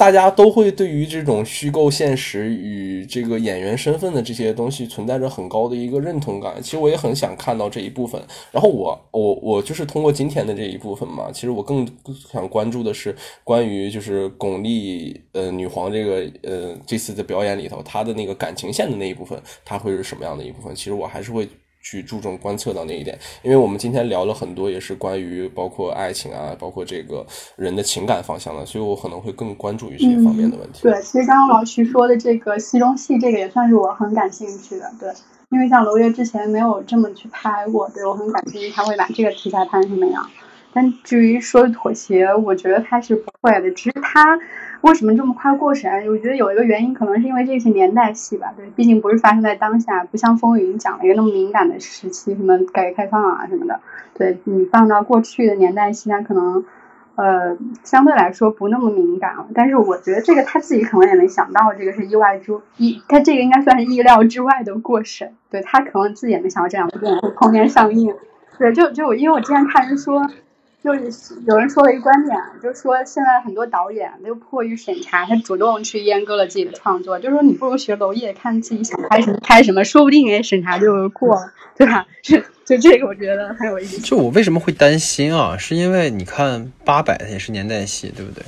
[0.00, 6.54] 大家都会对于这种虚构现实与这个演员身份的这些东西存在着很高的一个认同感。
[6.62, 8.18] 其实我也很想看到这一部分。
[8.50, 11.86] 然后我我我就是通过今天的这一部分嘛，其实我更
[12.32, 20.74] 想关注的是关于就是巩俐呃女皇这个呃这次的表演里头她的那个感情线的那一部分，她会是什么样的一部分？
[20.74, 21.46] 其实我还是会。
[21.82, 27.26] 去注重观测到那一点，因为我们今天聊了很多，也是关于包括爱情啊，包括这个
[27.56, 30.82] 人的情感方向的，所以我可能会更关注于这方面的问题。
[30.82, 34.92] 对，其实刚刚老徐说的这个戏中戏，这个也算是我很感兴趣的。
[35.00, 35.10] 对，
[35.50, 40.28] 因为像娄烨之前没有这么去拍过，对我很感兴趣他会把这个题材拍成什么样。
[40.72, 44.38] 但至于说妥协，我觉得他是不会的，只是他。
[44.82, 45.90] 为什么这么快过审？
[46.08, 48.52] 我觉得有一个原因，可能是因为这是年代戏吧。
[48.56, 53.80] 对，毕竟不是发生在当下，不像《风云》讲了一个那么敏感的时期，什么改革开放啊什么的。
[54.14, 56.64] 对你放到过去的年代戏，它可能
[57.16, 59.46] 呃相对来说不那么敏感了。
[59.54, 65.34] 但是我觉得这个他自己可能也能想到，这个是意外之意，他这个应该算是意料之外的过审。
[65.50, 68.14] 对他可能自己也没想到这两部电影会同年上映。
[68.58, 70.26] 对，就就因为我之前看人说。
[70.82, 77.18] 就是有人说了一个观点，就是说现在很多导演都迫于审查，他主动去阉割了自己的创作。
[77.18, 82.06] 就是说你不如学娄烨，看自己想拍什么拍什么，说不定给审查就过了，对吧？
[82.22, 84.00] 就就这个，我觉得很有意思。
[84.00, 85.54] 就我为什么会担心啊？
[85.58, 88.42] 是因为你看八百也是年代戏，对不对？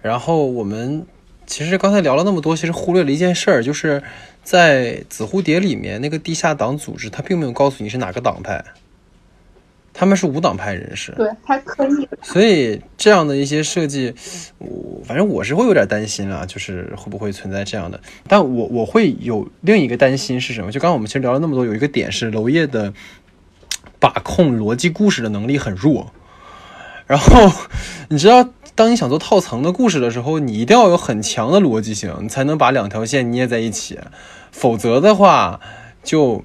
[0.00, 1.06] 然后我们
[1.46, 4.02] 其实刚才聊了那么多，其实忽略了一件事儿，就是
[4.42, 8.64] 在紫蝴蝶里面那个地下党组织，他并没有告诉你是哪个党派。
[9.98, 14.14] 他们是无党派人士，对他可以，所以这样的一些设计，
[14.58, 17.98] 我反正我是会有点担心啊，就是会不会存在这样的。
[18.28, 20.70] 但我我会有另一个担心是什么？
[20.70, 22.92] 就刚刚我们其实聊了那么多，有一个点是娄烨的
[23.98, 26.12] 把控逻辑故事的能力很弱。
[27.06, 27.50] 然后
[28.10, 33.98] 你知道，当你想做套层的故事的时候，你一定要有很强的逻辑性，你才能把两条线捏在一起，
[34.52, 35.58] 否则的话
[36.02, 36.44] 就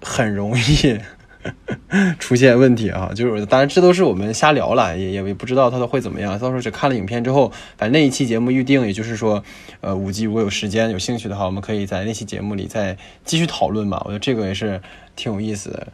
[0.00, 1.00] 很容易。
[2.18, 6.38] 出现问题啊，就是当然这都是我们瞎聊了，也也不知道他都会怎么样。
[6.38, 9.42] 到时候只看了影片之后，反正那一期节目预定，也就是说，
[9.80, 14.02] 呃，五 G 如果有时间有兴趣的话，我们可以在那期节目里再继续讨论吧。
[14.04, 14.80] 我觉得这个也是
[15.16, 15.88] 挺有意思的。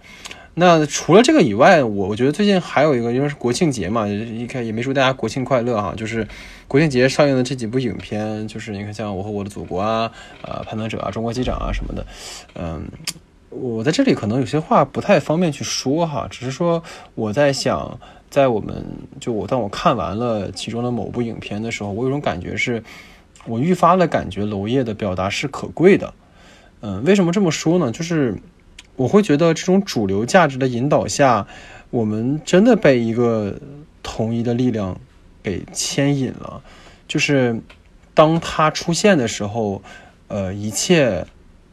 [0.55, 5.93] 那除了这个以外，我我觉得最近还有一个，因为是国庆节嘛，一看也没祝大家国庆快乐哈。
[5.97, 6.27] 就是
[6.67, 10.11] 国庆节上映的这几部影片，就是你看像《我和我的祖国》啊，
[10.43, 12.07] 呃，《攀登者》啊，《中国机长》啊什么的，
[12.55, 12.85] 嗯。
[13.55, 16.83] 我在这里可能有些话不太方便去说哈，只是说
[17.15, 17.99] 我在想，
[18.29, 18.85] 在我们
[19.21, 22.83] 就我当我看完了其中的某部影片的时候，我有种感觉是，
[23.47, 26.13] 我愈发的感觉娄烨的表达是可贵的。
[26.81, 27.93] 嗯，为什么这么说呢？
[27.93, 28.37] 就是
[28.97, 31.47] 我会觉得这种主流价值的引导下，
[31.91, 33.59] 我们真的被一个
[34.03, 34.99] 统一的力量
[35.43, 36.61] 给牵引了。
[37.07, 37.61] 就是
[38.15, 39.81] 当他出现的时候，
[40.27, 41.25] 呃，一切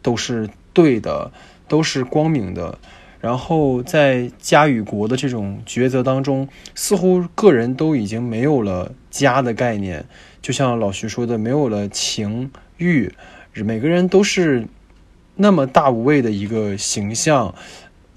[0.02, 1.32] 都是对的。
[1.72, 2.78] 都是光明的，
[3.22, 10.04] 然后在家与国的这种抉择当中，似乎个人都已经没有了家的概念，
[10.42, 13.10] 就像老徐说的，没有了情欲，
[13.54, 14.68] 每个人都是
[15.38, 17.56] 那么大无畏的一个形象。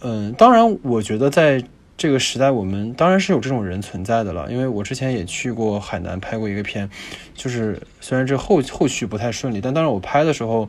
[0.01, 1.63] 嗯，当然，我觉得在
[1.97, 6.91] 这个时代，我们当然是有这种人存在的了，因为我之前也去过海南拍过一个片，
[7.37, 10.69] 就是虽然这后后续不太顺利，但当然我拍的时候。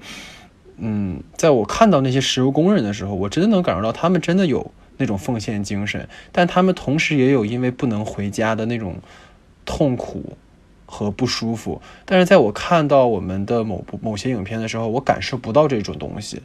[0.77, 8.97] 嗯，在我看到那些石油工人的时候，我真的能感受到他们真的有那种奉献精神，但他们同时也有因为不能回家的那种
[9.63, 10.35] 痛苦
[10.85, 11.81] 和不舒服。
[12.03, 16.41] 但是在我看到我们的某部某些影片的时候，我感受不到这种东西，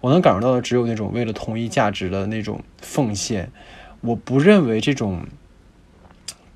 [0.00, 3.52] 我能感受到的只有那种为了同一价值的那种奉献。
[4.00, 5.20] 我不认为这种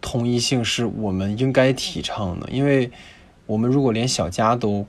[0.00, 2.90] 同一性是我们应该提倡的，因为
[3.46, 4.86] 我们如果连小家都。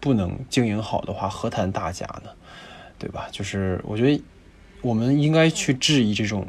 [0.00, 2.30] 不能经营好的话，何谈大家呢？
[2.98, 3.28] 对吧？
[3.30, 4.22] 就是我觉得
[4.82, 6.46] 我们应该去质疑这种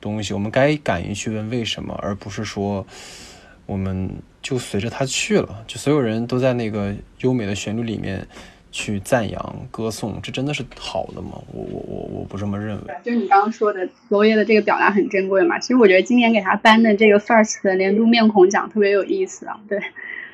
[0.00, 2.86] 东西，我们该敢于去问为什么，而不是说
[3.66, 4.10] 我们
[4.42, 8.26] 就随着他去了，就所有人都在那个优美的旋律里面。
[8.74, 11.32] 去赞扬、歌颂，这真的是好的吗？
[11.52, 12.94] 我我我我不这么认为。
[13.04, 15.58] 就是你刚刚说的，娄烨的这个表达很珍贵嘛。
[15.58, 19.60] 其实我觉得今年给他颁的这个 First 的年度面孔奖特别有意思啊。
[19.68, 19.78] 对，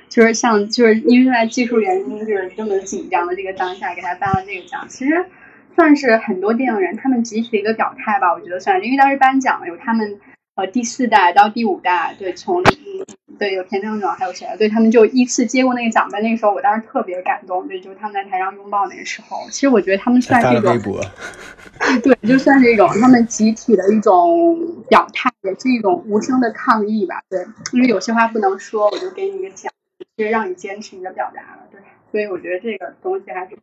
[0.09, 5.27] 就是像就是因为在技术原因就是这么紧张的这个当下，给他颁了这个奖，其实
[5.75, 8.33] 算是很多电影人他们集体的一个表态吧。
[8.33, 10.19] 我觉得算是，因为当时颁奖有他们。
[10.59, 13.07] 呃，第四代到第五代，对，从嗯，
[13.39, 14.45] 对，有田正总，还有谁？
[14.59, 16.21] 对他们就依次接过那个奖杯。
[16.21, 17.69] 那个时候，我当时特别感动。
[17.69, 20.77] 对，就是他们在台上拥抱那个时候，其实我觉得他们算是一种，
[22.03, 27.21] 对，就算是一种他们集体的一种表态，也是一种无声的抗议吧。
[27.31, 27.39] 对，
[27.73, 29.73] 因为有些话不能说，我就给你一个奖，
[30.19, 31.63] 就是让你坚持你的表达了。
[31.71, 31.81] 对，
[32.13, 33.57] 所以我觉得这个东西还是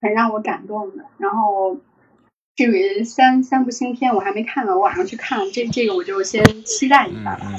[0.00, 1.04] 很让我感动的。
[1.18, 1.76] 然后。
[2.56, 5.38] 至于三三部新片，我还没看呢，我晚上去看。
[5.52, 7.52] 这这个我就先期待一下吧。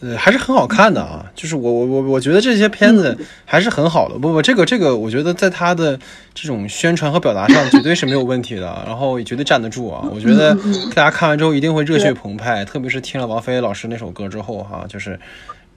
[0.00, 4.18] 呃，还是很好看的啊，就是我我我我觉得这些片子还是很好的。
[4.18, 5.96] 不不，这个这个，我觉得在他的
[6.34, 10.08] 这种宣传和表达上绝对是没有问题的，然后也绝对站得住啊。
[10.12, 10.56] 我觉得
[10.92, 15.16] 大家看完之后一定会热血澎湃，特别是听了王菲老师那首歌之后哈，就是。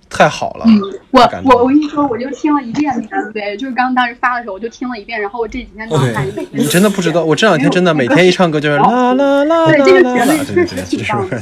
[0.07, 0.65] 太好了，
[1.11, 6.45] 我我我跟你说，我就听了一遍那个，对，就是刚当时发的时候，我就听了一遍，然后我这几天都看一遍。
[6.51, 11.41] 你真的不知道，我这两天真的每天一唱歌就是啦啦啦啦对，这个旋律确实挺棒的。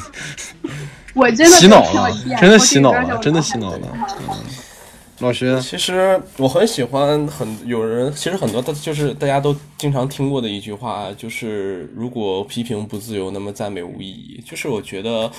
[1.13, 2.09] 我真的洗脑了，
[2.39, 3.79] 真的洗脑了，真的洗脑了。
[5.19, 14.43] 老师，其实我很喜欢，很有人，其实很多，就是大家都经常听过的一句话，就是如果批评不自由，那么赞美无意义。
[14.43, 15.29] 就是我觉得。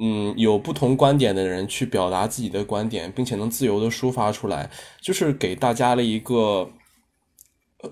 [0.00, 4.68] 嗯，有不同观点的人去表达自己的观点，并且能自由的抒发出来，
[5.00, 6.70] 就是给大家了一个。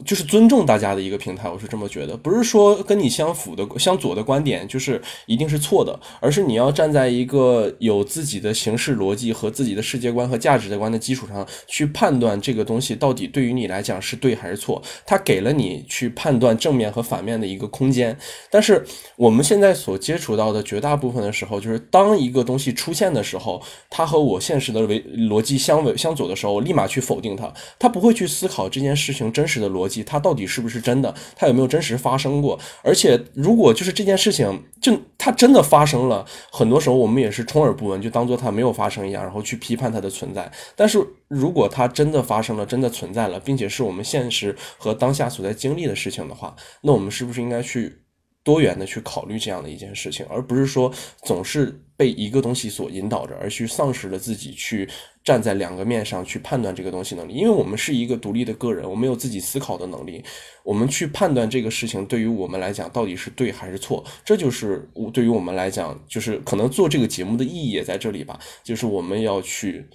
[0.05, 14.83] 就是尊重大家的一个平台，我是这么觉得，不是说跟你相符的、相左的观点就是一定是错的，而是你要站在一个有自己的形式逻辑和自己的世界观和价值观的基础上去判断这个东西到底对于你来讲是对还是错。
[15.07, 18.17] 它给了你去判断正面和反面的一个空间。
[18.51, 18.85] 但是
[19.17, 31.15] 我们现在所接触到的绝大部分的时候，就是当一个东西出现的时候，它和我现实的为逻辑相违相左的时候，我立马去否定它，它不会去思考这件事情真实的逻逻辑，它到底是不是真的？
[31.37, 32.59] 它有没有真实发生过？
[32.83, 40.51] 而且，如果就是这件事情，就它真的发生了，很多时候我们也是充耳不闻，就当做它没有发生一样，然后去批判它的存在。
[40.75, 40.99] 但是
[41.29, 48.03] 如果它真的发生了，真的存在了，并且是我们现实和当下所在经历的事情的话，那我们是不是应该去
[48.49, 50.91] 多元的去考虑这样的一件事情，而不是说
[51.23, 54.89] 总是被一个东西所引导着，而去丧失了自己去。
[55.25, 60.25] 站在两个面上去判断这个东西能力，因为我们是一个独立的个人，我们有自己思考的能力，
[60.65, 69.87] 我们去判断这个事情对于我们来讲到底是对还是错，这就是我对于我们来讲，就是可能做这个节目的意义也在这里吧，就是我们要去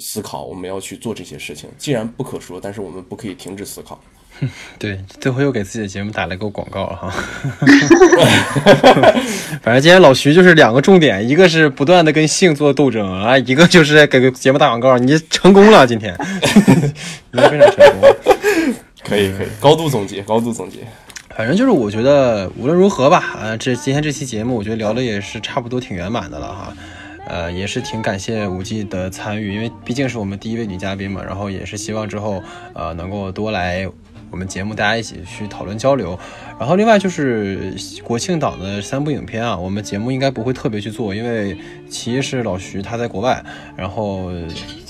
[0.00, 1.70] 思考，我们要去做这些事情。
[1.78, 3.98] 既然不可说，但是我们不可以停止思考。
[4.78, 7.10] 对，最后又给自己的节目打了个广告哈。
[9.62, 14.98] 反正今天老徐就是两个重点，一个是不断的跟性做斗争啊，一个就是给节目打广告。
[14.98, 16.14] 你成功了，今天，
[17.32, 18.14] 你非常成功。
[19.02, 20.78] 可以可以，高度总结，高度总结。
[21.36, 26.72] 反正就是我觉得无论如何吧，啊，这今天这期节目我觉得聊的也是差不多挺圆满的了哈。
[27.26, 32.42] 呃，也是挺感谢五 G 的参与，因为毕竟是我们第一位女嘉宾嘛，然后也是希望之后
[32.74, 33.88] 呃能够多来。
[34.34, 36.18] 我们节目大家一起去讨论交流，
[36.58, 37.72] 然后另外就是
[38.02, 41.56] 国庆档的三部影片啊，我们节目应该不会特别去做，因为
[41.88, 43.40] 其一是老徐他在国外，
[43.76, 44.32] 然后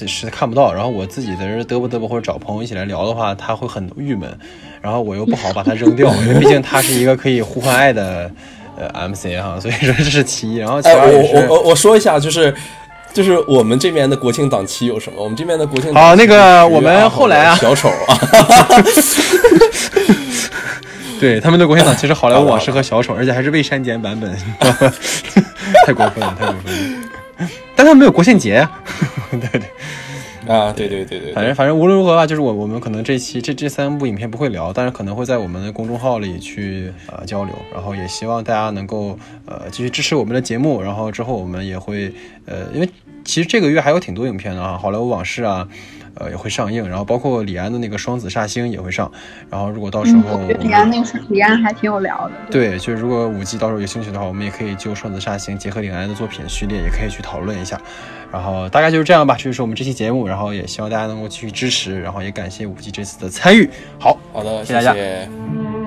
[0.07, 4.35] 是看不到，然后我自己在这嘚啵嘚啵或者找朋友一起来聊的话，他会很郁闷，
[4.81, 8.31] 然后我又不好把它扔掉， 因为毕竟他是一个可以呼唤爱的
[8.79, 12.55] 呃 MC 哈，所以说这是其一，然后其二我我我我说一下就是。
[13.15, 15.23] 就是我们这边的国庆档期有什么？
[15.23, 18.19] 我们这边的国庆啊，那个我们后来啊，小丑啊，
[21.21, 24.37] 对他们的国庆档其实《好莱坞往事》和小丑，而且还是未删减版本，
[25.87, 27.49] 太过分了，太过分了。
[27.77, 28.69] 但他们没有国庆节，
[29.31, 29.63] 对对。
[30.47, 42.13] 啊，对对对对，反正反正无论如何吧，就是我我们可能这期这这三部影片不会聊，但是可能会在我们的公众号里去呃交流，然后也希望大家能够呃继续支持我们的节目，然后之后我们也会
[42.45, 42.87] 呃，因为
[43.25, 45.67] 其实这个月还有挺多影片的啊，《好莱坞往事》啊，
[46.15, 49.11] 呃也会上映，然后包括李安的那个《双子煞星》也会上，
[49.51, 57.81] 然后如果到时候李安那个是李安还挺有聊的，对，就是如果五 G 到时候有兴趣的话，我们也可以就《双子煞星》结合李安的作品序列，也可以去讨论一下。
[58.31, 63.71] 然后大概就是这样吧，这就是我们这期节目，然后也希望大家能够继续支持，然后也感谢五 G 这次的参与。
[63.99, 65.84] 好，好的，谢谢大家。